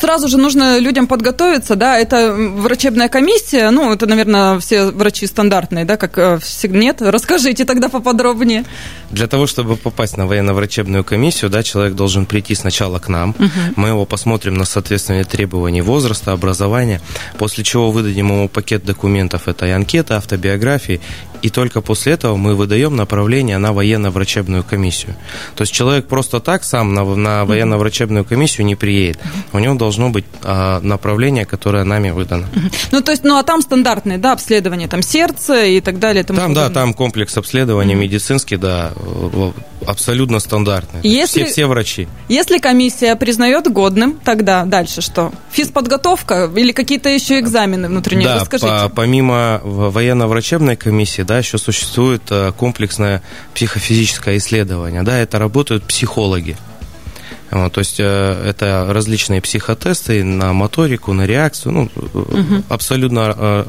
сразу 0.01 0.29
же 0.29 0.39
нужно 0.39 0.79
людям 0.79 1.07
подготовиться, 1.07 1.77
да, 1.77 1.99
это 1.99 2.33
врачебная 2.33 3.09
комиссия, 3.09 3.71
ну, 3.71 3.93
это, 3.93 4.07
наверное, 4.07 4.59
все 4.59 4.87
врачи 4.91 5.27
стандартные, 5.27 5.85
да, 5.85 5.97
как 5.97 6.19
э, 6.19 6.39
всегда. 6.39 6.77
Нет? 6.77 7.01
Расскажите 7.01 7.65
тогда 7.65 7.89
поподробнее. 7.89 8.65
Для 9.11 9.27
того, 9.27 9.47
чтобы 9.47 9.77
попасть 9.77 10.17
на 10.17 10.27
военно-врачебную 10.27 11.05
комиссию, 11.05 11.51
да, 11.51 11.63
человек 11.63 11.95
должен 11.95 12.27
прийти 12.27 12.55
сначала 12.55 12.99
к 12.99 13.09
нам, 13.09 13.31
угу. 13.31 13.51
мы 13.77 13.89
его 13.89 14.05
посмотрим 14.05 14.55
на 14.55 14.65
соответствие 14.65 15.25
требований 15.25 15.83
возраста, 15.83 16.33
образования, 16.33 17.01
после 17.39 17.65
чего 17.65 17.91
выдадим 17.91 18.29
ему 18.29 18.49
пакет 18.49 18.85
документов, 18.85 19.49
это 19.49 19.67
и 19.67 19.71
анкета, 19.71 20.17
автобиографии, 20.17 21.01
и 21.47 21.49
только 21.49 21.81
после 21.81 22.15
этого 22.15 22.37
мы 22.37 22.57
выдаем 22.57 22.97
направление 22.97 23.59
на 23.59 23.73
военно-врачебную 23.73 24.65
комиссию. 24.65 25.15
То 25.55 25.63
есть 25.63 25.73
человек 25.73 26.09
просто 26.09 26.41
так 26.41 26.65
сам 26.65 26.93
на, 26.93 27.05
на 27.05 27.45
военно-врачебную 27.45 28.25
комиссию 28.25 28.67
не 28.67 28.75
приедет. 28.75 29.21
У 29.53 29.61
него 29.61 29.77
должно 29.77 30.11
быть 30.11 30.25
а, 30.43 30.81
направление, 30.81 31.47
которое 31.47 31.85
нами 31.85 32.11
выдано. 32.11 32.49
Ну, 32.91 33.01
то 33.01 33.13
есть, 33.13 33.23
ну, 33.23 33.37
а 33.39 33.45
там 33.45 33.63
стандартные, 33.63 34.19
да, 34.19 34.33
обследования, 34.33 34.89
там 34.89 35.03
сердце 35.03 35.67
и 35.67 35.81
так 35.81 36.01
далее. 36.01 36.25
Тому 36.25 36.41
там, 36.41 36.55
да, 36.55 36.69
там 36.69 36.95
комплекс 36.95 37.37
обследования 37.37 37.95
mm-hmm. 37.95 37.99
медицинский, 37.99 38.57
да, 38.57 38.93
абсолютно 39.87 40.41
стандартный. 40.41 41.01
Если, 41.05 41.45
все, 41.45 41.53
все 41.53 41.67
врачи. 41.67 42.09
Если 42.29 42.59
комиссия 42.59 43.15
признает 43.15 43.71
годным, 43.71 44.19
тогда 44.25 44.65
дальше 44.65 45.01
что? 45.01 45.33
Физподготовка 45.53 46.51
или 46.57 46.73
какие-то 46.73 47.09
еще 47.09 47.39
экзамены 47.39 47.89
внутренние? 47.89 48.29
Да, 48.29 48.41
Расскажите. 48.41 48.69
По, 48.69 48.89
помимо 48.89 49.61
военно-врачебной 49.63 50.77
комиссии, 50.77 51.23
да, 51.23 51.36
еще 51.39 51.59
существует 51.59 52.23
э, 52.31 52.53
комплексное 52.57 53.23
психофизическое 53.55 54.37
исследование, 54.39 55.03
да, 55.03 55.19
это 55.19 55.39
работают 55.39 55.85
психологи. 55.85 56.57
Вот, 57.51 57.73
то 57.73 57.79
есть 57.81 58.01
э, 58.01 58.43
это 58.49 58.87
различные 58.91 59.41
психотесты 59.41 60.25
на 60.25 60.53
моторику, 60.53 61.13
на 61.13 61.27
реакцию, 61.27 61.73
ну, 61.73 61.91
угу. 62.13 62.63
абсолютно 62.69 63.35
э, 63.37 63.65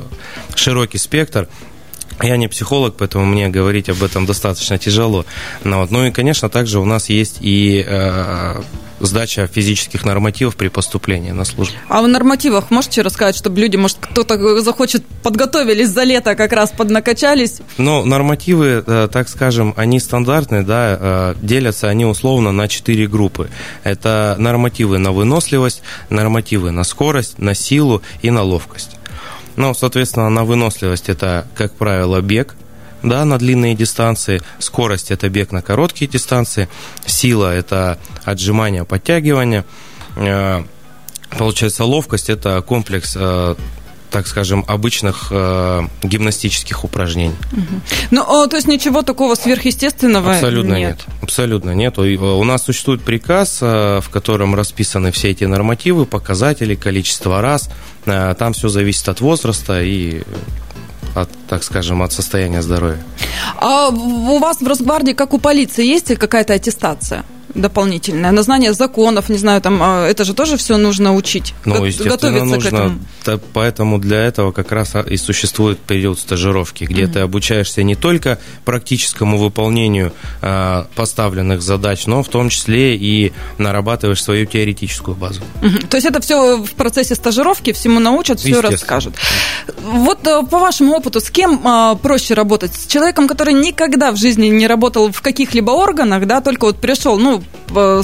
широкий 0.56 0.98
спектр. 0.98 1.48
Я 2.22 2.38
не 2.38 2.48
психолог, 2.48 2.96
поэтому 2.98 3.26
мне 3.26 3.48
говорить 3.50 3.90
об 3.90 4.02
этом 4.02 4.26
достаточно 4.26 4.80
тяжело. 4.80 5.26
Но, 5.64 5.82
вот, 5.82 5.92
ну 5.92 6.06
и, 6.06 6.12
конечно, 6.12 6.50
также 6.50 6.80
у 6.80 6.86
нас 6.86 7.10
есть 7.10 7.38
и 7.42 7.86
э, 7.88 8.62
сдача 9.00 9.48
физических 9.48 10.06
нормативов 10.06 10.56
при 10.56 10.68
поступлении 10.70 11.32
на 11.32 11.46
службу. 11.46 11.76
А 11.90 12.02
в 12.02 12.08
нормативах 12.08 12.72
можете 12.72 13.02
рассказать, 13.02 13.36
чтобы 13.36 13.60
люди, 13.60 13.76
может, 13.76 13.98
кто-то 14.00 14.62
захочет, 14.62 15.06
подготовились 15.24 15.90
за 15.90 16.04
лето, 16.04 16.36
как 16.36 16.52
раз 16.52 16.72
поднакачались? 16.72 17.62
Ну, 17.78 18.06
нормативы, 18.06 18.84
э, 18.86 19.08
так 19.12 19.30
скажем, 19.30 19.74
они 19.78 20.00
стандартные, 20.00 20.64
да, 20.64 20.98
э, 21.00 21.36
делятся 21.42 21.88
они 21.88 22.06
условно 22.06 22.52
на 22.52 22.68
четыре 22.68 23.08
группы. 23.08 23.50
Это 23.84 24.36
нормативы 24.40 24.98
на 24.98 25.12
выносливость, 25.12 25.82
нормативы 26.10 26.72
на 26.72 26.84
скорость, 26.84 27.40
на 27.40 27.54
силу 27.54 28.02
и 28.22 28.32
на 28.32 28.44
ловкость. 28.44 28.98
Ну, 29.56 29.74
соответственно, 29.74 30.30
на 30.30 30.44
выносливость 30.44 31.10
это, 31.10 31.48
как 31.56 31.74
правило, 31.74 32.22
бег, 32.22 32.56
да, 33.10 33.26
на 33.26 33.38
длинные 33.38 33.76
дистанции, 33.76 34.42
скорость– 34.60 35.12
это 35.12 35.30
бег 35.30 35.52
на 35.52 35.62
короткие 35.62 36.10
дистанции, 36.10 36.70
сила– 37.06 37.54
это 37.56 37.98
отжимание, 38.24 38.86
подтягивание, 38.86 39.66
э, 40.16 40.64
получается, 41.38 41.84
ловкость– 41.86 42.30
это 42.32 42.62
комплекс 42.62 43.14
э, 43.16 43.56
так 44.10 44.28
скажем, 44.28 44.64
обычных 44.68 45.28
э, 45.32 45.82
гимнастических 46.04 46.84
упражнений. 46.84 47.36
Ну, 48.12 48.24
а, 48.24 48.48
то 48.48 48.56
есть 48.56 48.68
ничего 48.68 49.02
такого 49.02 49.36
сверхъестественного 49.36 50.34
Абсолютно 50.36 50.76
нет? 50.76 50.98
нет. 50.98 51.16
Абсолютно 51.22 51.72
нет. 51.72 51.98
У 52.00 52.44
нас 52.44 52.64
существует 52.64 53.02
приказ, 53.02 53.60
э, 53.62 54.00
в 54.02 54.10
котором 54.10 54.56
расписаны 54.56 55.12
все 55.12 55.32
эти 55.32 55.44
нормативы, 55.44 56.06
показатели, 56.06 56.76
количество 56.76 57.42
раз. 57.42 57.70
Э, 58.06 58.34
Там 58.38 58.54
все 58.54 58.70
зависит 58.70 59.08
от 59.10 59.20
возраста 59.22 59.82
и 59.82 60.24
от, 61.16 61.30
так 61.48 61.64
скажем, 61.64 62.02
от 62.02 62.12
состояния 62.12 62.62
здоровья. 62.62 63.02
А 63.58 63.90
у 63.90 64.40
вас 64.40 64.62
в 64.62 64.68
Росгвардии, 64.68 65.14
как 65.14 65.34
у 65.34 65.40
полиции, 65.40 65.86
есть 65.86 66.16
какая-то 66.16 66.54
аттестация? 66.54 67.24
Дополнительное, 67.58 68.32
на 68.32 68.44
знание 68.44 68.74
законов, 68.74 69.30
не 69.30 69.38
знаю, 69.38 69.62
там 69.62 69.80
а, 69.82 70.08
это 70.08 70.24
же 70.24 70.34
тоже 70.34 70.58
все 70.58 70.78
нужно 70.78 71.16
учить. 71.16 71.54
Ну, 71.66 71.74
готовиться 71.76 72.46
нужно. 72.46 72.62
к 72.62 72.74
этому. 72.74 73.00
Да, 73.26 73.40
поэтому 73.54 73.98
для 74.00 74.24
этого 74.24 74.52
как 74.52 74.72
раз 74.72 74.94
и 74.96 75.18
существует 75.18 75.80
период 75.80 76.20
стажировки, 76.20 76.86
где 76.86 77.04
Мгм. 77.04 77.14
ты 77.14 77.20
обучаешься 77.20 77.84
не 77.84 77.96
только 77.96 78.40
практическому 78.66 79.38
выполнению 79.38 80.14
а, 80.42 80.88
поставленных 80.96 81.62
задач, 81.62 82.06
но 82.06 82.24
в 82.24 82.30
том 82.30 82.50
числе 82.50 82.96
и 82.96 83.34
нарабатываешь 83.58 84.24
свою 84.24 84.46
теоретическую 84.46 85.16
базу. 85.16 85.42
Мгм. 85.62 85.88
То 85.88 85.98
есть 85.98 86.08
это 86.08 86.22
все 86.22 86.58
в 86.58 86.72
процессе 86.74 87.16
стажировки, 87.16 87.74
всему 87.74 88.00
научат, 88.00 88.40
все 88.40 88.62
расскажут. 88.62 89.16
Вот 89.82 90.26
э, 90.28 90.42
по 90.50 90.60
вашему 90.60 90.94
опыту, 90.94 91.20
с 91.20 91.30
кем 91.30 91.62
а, 91.64 91.96
проще 91.96 92.34
работать? 92.34 92.74
С 92.74 92.88
человеком, 92.88 93.28
который 93.28 93.54
никогда 93.54 94.12
в 94.12 94.18
жизни 94.18 94.48
не 94.48 94.68
работал 94.68 95.12
в 95.12 95.22
каких-либо 95.22 95.72
органах, 95.72 96.26
да, 96.28 96.42
только 96.42 96.66
вот 96.66 96.78
пришел, 96.80 97.18
ну, 97.18 97.44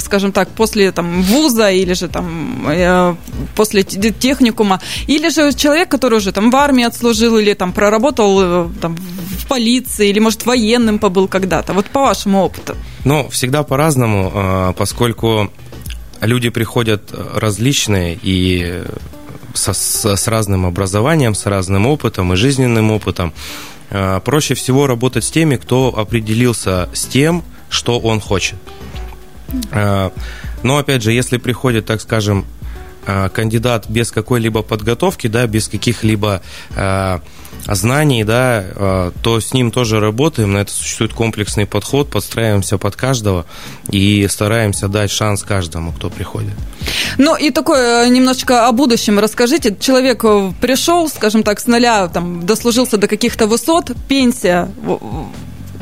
скажем 0.00 0.32
так, 0.32 0.48
после 0.48 0.92
там 0.92 1.22
вуза 1.22 1.70
или 1.70 1.94
же 1.94 2.08
там 2.08 2.66
э, 2.68 3.14
после 3.54 3.82
техникума, 3.82 4.80
или 5.06 5.28
же 5.30 5.52
человек, 5.54 5.88
который 5.88 6.18
уже 6.18 6.32
там 6.32 6.50
в 6.50 6.56
армии 6.56 6.84
отслужил 6.84 7.38
или 7.38 7.54
там 7.54 7.72
проработал 7.72 8.40
э, 8.42 8.68
там 8.80 8.96
в 8.96 9.46
полиции 9.46 10.08
или 10.08 10.18
может 10.18 10.46
военным 10.46 10.98
побыл 10.98 11.28
когда-то. 11.28 11.72
Вот 11.72 11.86
по 11.86 12.00
вашему 12.00 12.42
опыту. 12.42 12.76
Но 13.04 13.28
всегда 13.28 13.62
по-разному, 13.62 14.30
а, 14.34 14.72
поскольку 14.72 15.50
люди 16.20 16.50
приходят 16.50 17.02
различные 17.34 18.18
и 18.22 18.82
со- 19.54 19.74
с, 19.74 20.16
с 20.16 20.28
разным 20.28 20.66
образованием, 20.66 21.34
с 21.34 21.46
разным 21.46 21.86
опытом 21.86 22.32
и 22.32 22.36
жизненным 22.36 22.90
опытом. 22.90 23.32
Проще 24.24 24.54
всего 24.54 24.86
работать 24.86 25.24
с 25.24 25.30
теми, 25.30 25.56
кто 25.56 25.94
определился 25.96 26.88
с 26.94 27.04
тем, 27.04 27.44
что 27.68 27.98
он 28.00 28.20
хочет. 28.20 28.56
А, 29.72 30.12
Но 30.62 30.78
опять 30.78 31.02
же, 31.02 31.12
если 31.12 31.38
приходит, 31.38 31.86
так 31.86 32.00
скажем, 32.00 32.46
а, 33.06 33.28
кандидат 33.28 33.86
без 33.88 34.10
какой-либо 34.10 34.62
подготовки, 34.62 35.26
да, 35.26 35.46
без 35.46 35.68
каких-либо 35.68 36.42
а, 36.76 37.20
знаний, 37.66 38.24
да, 38.24 39.12
то 39.22 39.40
с 39.40 39.54
ним 39.54 39.70
тоже 39.70 39.98
работаем. 39.98 40.52
На 40.52 40.58
это 40.58 40.72
существует 40.72 41.14
комплексный 41.14 41.64
подход, 41.66 42.10
подстраиваемся 42.10 42.76
под 42.76 42.94
каждого 42.94 43.46
и 43.90 44.26
стараемся 44.28 44.88
дать 44.88 45.10
шанс 45.10 45.42
каждому, 45.42 45.92
кто 45.92 46.10
приходит. 46.10 46.52
Ну 47.18 47.36
и 47.36 47.50
такое 47.50 48.04
э, 48.04 48.08
немножечко 48.08 48.66
о 48.66 48.72
будущем 48.72 49.18
расскажите. 49.18 49.76
Человек 49.78 50.24
э, 50.24 50.52
пришел, 50.60 51.08
скажем 51.08 51.42
так, 51.42 51.60
с 51.60 51.66
нуля, 51.66 52.08
там, 52.08 52.44
дослужился 52.44 52.96
до 52.96 53.08
каких-то 53.08 53.46
высот, 53.46 53.92
пенсия, 54.08 54.68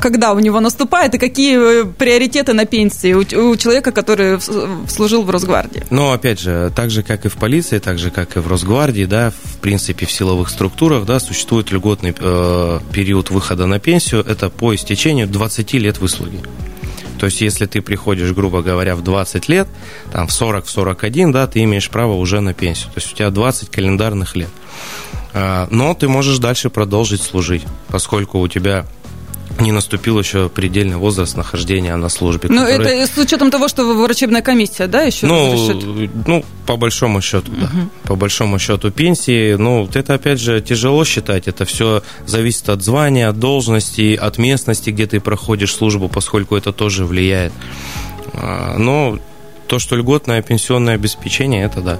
когда 0.03 0.33
у 0.33 0.39
него 0.39 0.59
наступает, 0.59 1.15
и 1.15 1.17
какие 1.17 1.81
э, 1.81 1.85
приоритеты 1.85 2.51
на 2.53 2.65
пенсии 2.65 3.13
у, 3.13 3.51
у 3.51 3.55
человека, 3.55 3.91
который 3.93 4.35
в- 4.37 4.89
служил 4.89 5.23
в 5.23 5.29
Росгвардии? 5.29 5.85
Но, 5.89 6.11
опять 6.11 6.41
же, 6.41 6.71
так 6.75 6.91
же, 6.91 7.03
как 7.03 7.25
и 7.25 7.29
в 7.29 7.35
полиции, 7.37 7.79
так 7.79 7.97
же, 7.99 8.11
как 8.11 8.35
и 8.35 8.39
в 8.39 8.47
Росгвардии, 8.47 9.05
да, 9.05 9.31
в 9.31 9.57
принципе, 9.59 10.05
в 10.05 10.11
силовых 10.11 10.49
структурах, 10.49 11.05
да, 11.05 11.19
существует 11.21 11.71
льготный 11.71 12.13
э, 12.19 12.79
период 12.91 13.29
выхода 13.29 13.65
на 13.65 13.79
пенсию, 13.79 14.25
это 14.27 14.49
по 14.49 14.75
истечению 14.75 15.27
20 15.27 15.73
лет 15.73 15.99
выслуги. 15.99 16.39
То 17.19 17.27
есть, 17.27 17.39
если 17.39 17.65
ты 17.67 17.81
приходишь, 17.81 18.33
грубо 18.33 18.61
говоря, 18.61 18.95
в 18.97 19.01
20 19.01 19.47
лет, 19.47 19.67
там, 20.11 20.27
в 20.27 20.31
40-41, 20.31 21.31
да, 21.31 21.47
ты 21.47 21.63
имеешь 21.63 21.89
право 21.89 22.13
уже 22.15 22.41
на 22.41 22.53
пенсию. 22.53 22.91
То 22.93 22.99
есть, 22.99 23.13
у 23.13 23.15
тебя 23.15 23.29
20 23.29 23.69
календарных 23.69 24.35
лет. 24.35 24.49
А, 25.33 25.67
Но 25.71 25.93
ты 25.93 26.09
можешь 26.09 26.39
дальше 26.39 26.69
продолжить 26.69 27.21
служить, 27.21 27.63
поскольку 27.87 28.39
у 28.39 28.47
тебя 28.49 28.85
не 29.59 29.71
наступил 29.71 30.19
еще 30.19 30.49
предельный 30.49 30.97
возраст 30.97 31.37
нахождения 31.37 31.95
на 31.95 32.09
службе. 32.09 32.49
Ну, 32.49 32.65
который- 32.65 32.99
это 32.99 33.13
с 33.13 33.17
учетом 33.17 33.51
того, 33.51 33.67
что 33.67 33.85
врачебная 33.85 34.41
комиссия, 34.41 34.87
да, 34.87 35.01
еще 35.03 35.27
ну, 35.27 35.53
разрешит? 35.53 36.11
ну, 36.27 36.43
по 36.65 36.77
большому 36.77 37.21
счету, 37.21 37.51
да. 37.51 37.69
По 38.03 38.15
большому 38.15 38.59
счету 38.59 38.91
пенсии, 38.91 39.55
ну, 39.55 39.87
это 39.93 40.15
опять 40.15 40.39
же 40.39 40.61
тяжело 40.61 41.05
считать. 41.05 41.47
Это 41.47 41.65
все 41.65 42.01
зависит 42.25 42.69
от 42.69 42.83
звания, 42.83 43.27
от 43.27 43.39
должности, 43.39 44.15
от 44.15 44.37
местности, 44.37 44.89
где 44.89 45.05
ты 45.07 45.19
проходишь 45.19 45.73
службу, 45.75 46.09
поскольку 46.09 46.55
это 46.55 46.71
тоже 46.71 47.05
влияет. 47.05 47.53
А, 48.33 48.77
Но 48.77 49.19
то, 49.67 49.79
что 49.79 49.95
льготное 49.95 50.41
пенсионное 50.41 50.95
обеспечение, 50.95 51.65
это 51.65 51.81
да. 51.81 51.99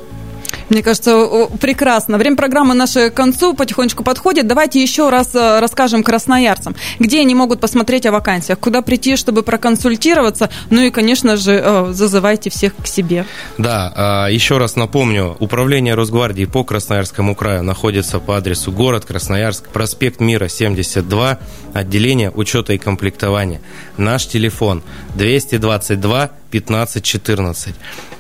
Мне 0.74 0.82
кажется, 0.82 1.48
прекрасно. 1.62 2.18
Время 2.18 2.36
программы 2.36 2.74
наше 2.74 3.12
к 3.12 3.14
концу 3.14 3.54
потихонечку 3.54 4.04
подходит. 4.04 4.48
Давайте 4.48 4.82
еще 4.82 5.12
раз 5.12 5.36
э, 5.36 5.60
расскажем 5.60 6.02
красноярцам, 6.02 6.76
где 6.98 7.20
они 7.20 7.36
могут 7.36 7.60
посмотреть 7.60 8.08
о 8.08 8.12
вакансиях, 8.12 8.58
куда 8.58 8.82
прийти, 8.82 9.16
чтобы 9.16 9.44
проконсультироваться. 9.44 10.50
Ну 10.72 10.82
и, 10.82 10.90
конечно 10.90 11.38
же, 11.38 11.62
э, 11.64 11.94
зазывайте 11.94 12.50
всех 12.50 12.76
к 12.76 12.88
себе. 12.88 13.28
Да, 13.60 13.94
а, 13.96 14.28
еще 14.30 14.58
раз 14.58 14.76
напомню, 14.76 15.38
управление 15.40 15.94
Росгвардии 15.94 16.46
по 16.46 16.64
Красноярскому 16.64 17.36
краю 17.36 17.62
находится 17.62 18.20
по 18.20 18.36
адресу 18.36 18.72
город 18.72 19.06
Красноярск, 19.06 19.70
проспект 19.70 20.22
Мира, 20.22 20.48
72, 20.48 21.38
отделение 21.74 22.32
учета 22.32 22.74
и 22.74 22.80
комплектования. 22.80 23.62
Наш 23.98 24.26
телефон 24.26 24.82
222 25.14 26.32
15 26.50 27.04
14. 27.04 27.76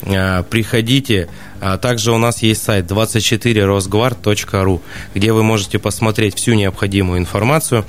А, 0.05 0.43
Приходите. 0.43 1.29
А 1.65 1.77
Также 1.77 2.11
у 2.11 2.17
нас 2.17 2.43
есть 2.43 2.61
сайт 2.61 2.91
24rosguard.ru, 2.91 4.81
где 5.15 5.31
вы 5.31 5.43
можете 5.43 5.79
посмотреть 5.79 6.35
всю 6.35 6.55
необходимую 6.55 7.19
информацию 7.19 7.85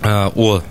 а, 0.00 0.30
о 0.36 0.62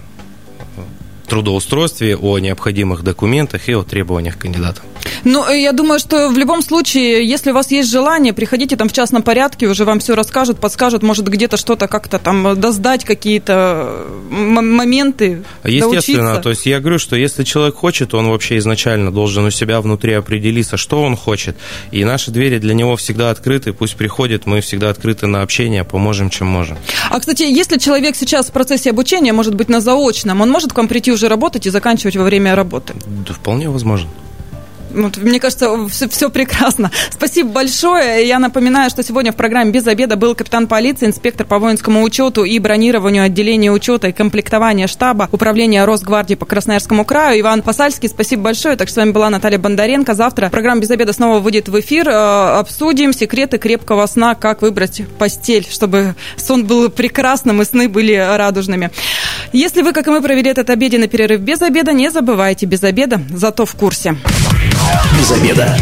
трудоустройстве, 1.33 2.15
о 2.15 2.37
необходимых 2.37 3.03
документах 3.03 3.67
и 3.67 3.73
о 3.73 3.81
требованиях 3.81 4.37
кандидата. 4.37 4.81
Ну, 5.23 5.43
э, 5.49 5.61
я 5.61 5.71
думаю, 5.71 5.99
что 5.99 6.29
в 6.29 6.37
любом 6.37 6.61
случае, 6.61 7.27
если 7.27 7.51
у 7.51 7.53
вас 7.53 7.71
есть 7.71 7.89
желание, 7.89 8.33
приходите 8.33 8.75
там 8.75 8.87
в 8.87 8.93
частном 8.93 9.23
порядке, 9.23 9.67
уже 9.67 9.83
вам 9.83 9.99
все 9.99 10.13
расскажут, 10.15 10.59
подскажут, 10.59 11.01
может, 11.01 11.27
где-то 11.27 11.57
что-то 11.57 11.87
как-то 11.87 12.19
там 12.19 12.47
э, 12.47 12.55
доздать, 12.55 13.03
какие-то 13.03 14.05
э, 14.05 14.29
моменты, 14.29 15.43
Естественно, 15.63 16.23
доучиться. 16.23 16.41
то 16.43 16.49
есть 16.51 16.65
я 16.67 16.79
говорю, 16.79 16.99
что 16.99 17.15
если 17.15 17.43
человек 17.43 17.75
хочет, 17.75 18.13
он 18.13 18.29
вообще 18.29 18.57
изначально 18.57 19.11
должен 19.11 19.45
у 19.45 19.51
себя 19.51 19.81
внутри 19.81 20.13
определиться, 20.13 20.77
что 20.77 21.01
он 21.01 21.15
хочет. 21.15 21.55
И 21.91 22.05
наши 22.05 22.29
двери 22.29 22.59
для 22.59 22.75
него 22.75 22.95
всегда 22.95 23.31
открыты, 23.31 23.73
пусть 23.73 23.95
приходит, 23.95 24.45
мы 24.45 24.61
всегда 24.61 24.91
открыты 24.91 25.25
на 25.25 25.41
общение, 25.41 25.83
поможем, 25.83 26.29
чем 26.29 26.47
можем. 26.47 26.77
А, 27.09 27.19
кстати, 27.19 27.43
если 27.43 27.79
человек 27.79 28.15
сейчас 28.15 28.47
в 28.47 28.51
процессе 28.51 28.91
обучения, 28.91 29.33
может 29.33 29.55
быть, 29.55 29.69
на 29.69 29.81
заочном, 29.81 30.41
он 30.41 30.51
может 30.51 30.73
к 30.73 30.77
вам 30.77 30.87
прийти 30.87 31.11
уже 31.11 31.22
работать 31.29 31.65
и 31.67 31.69
заканчивать 31.69 32.15
во 32.15 32.23
время 32.23 32.55
работы? 32.55 32.93
Да, 33.27 33.33
вполне 33.33 33.69
возможно. 33.69 34.09
Вот, 34.93 35.17
мне 35.17 35.39
кажется, 35.39 35.87
все, 35.89 36.29
прекрасно. 36.29 36.91
Спасибо 37.09 37.49
большое. 37.49 38.27
Я 38.27 38.39
напоминаю, 38.39 38.89
что 38.89 39.03
сегодня 39.03 39.31
в 39.31 39.35
программе 39.35 39.71
«Без 39.71 39.87
обеда» 39.87 40.15
был 40.15 40.35
капитан 40.35 40.67
полиции, 40.67 41.07
инспектор 41.07 41.47
по 41.47 41.57
воинскому 41.57 42.03
учету 42.03 42.43
и 42.43 42.59
бронированию 42.59 43.23
отделения 43.23 43.71
учета 43.71 44.09
и 44.09 44.11
комплектования 44.11 44.87
штаба 44.87 45.29
Управления 45.31 45.83
Росгвардии 45.85 46.35
по 46.35 46.45
Красноярскому 46.45 47.05
краю 47.05 47.41
Иван 47.41 47.63
Пасальский. 47.63 48.07
Спасибо 48.07 48.43
большое. 48.43 48.75
Так 48.75 48.87
что 48.87 48.95
с 48.95 48.97
вами 48.97 49.11
была 49.11 49.29
Наталья 49.29 49.57
Бондаренко. 49.57 50.13
Завтра 50.13 50.49
программа 50.49 50.81
«Без 50.81 50.91
обеда» 50.91 51.13
снова 51.13 51.39
выйдет 51.39 51.69
в 51.69 51.79
эфир. 51.79 52.07
Э, 52.09 52.59
Обсудим 52.59 53.13
секреты 53.13 53.57
крепкого 53.57 54.05
сна, 54.05 54.35
как 54.35 54.61
выбрать 54.61 55.01
постель, 55.17 55.67
чтобы 55.69 56.15
сон 56.37 56.65
был 56.65 56.89
прекрасным 56.89 57.61
и 57.61 57.65
сны 57.65 57.89
были 57.89 58.13
радужными. 58.13 58.91
Если 59.51 59.81
вы, 59.81 59.93
как 59.93 60.07
и 60.07 60.11
мы, 60.11 60.21
провели 60.21 60.49
этот 60.49 60.69
обеденный 60.69 61.07
перерыв 61.07 61.41
без 61.41 61.61
обеда, 61.61 61.93
не 61.93 62.09
забывайте 62.09 62.65
без 62.65 62.83
обеда, 62.83 63.21
зато 63.29 63.65
в 63.65 63.75
курсе. 63.75 64.15
Без 65.17 65.31
обеда. 65.31 65.77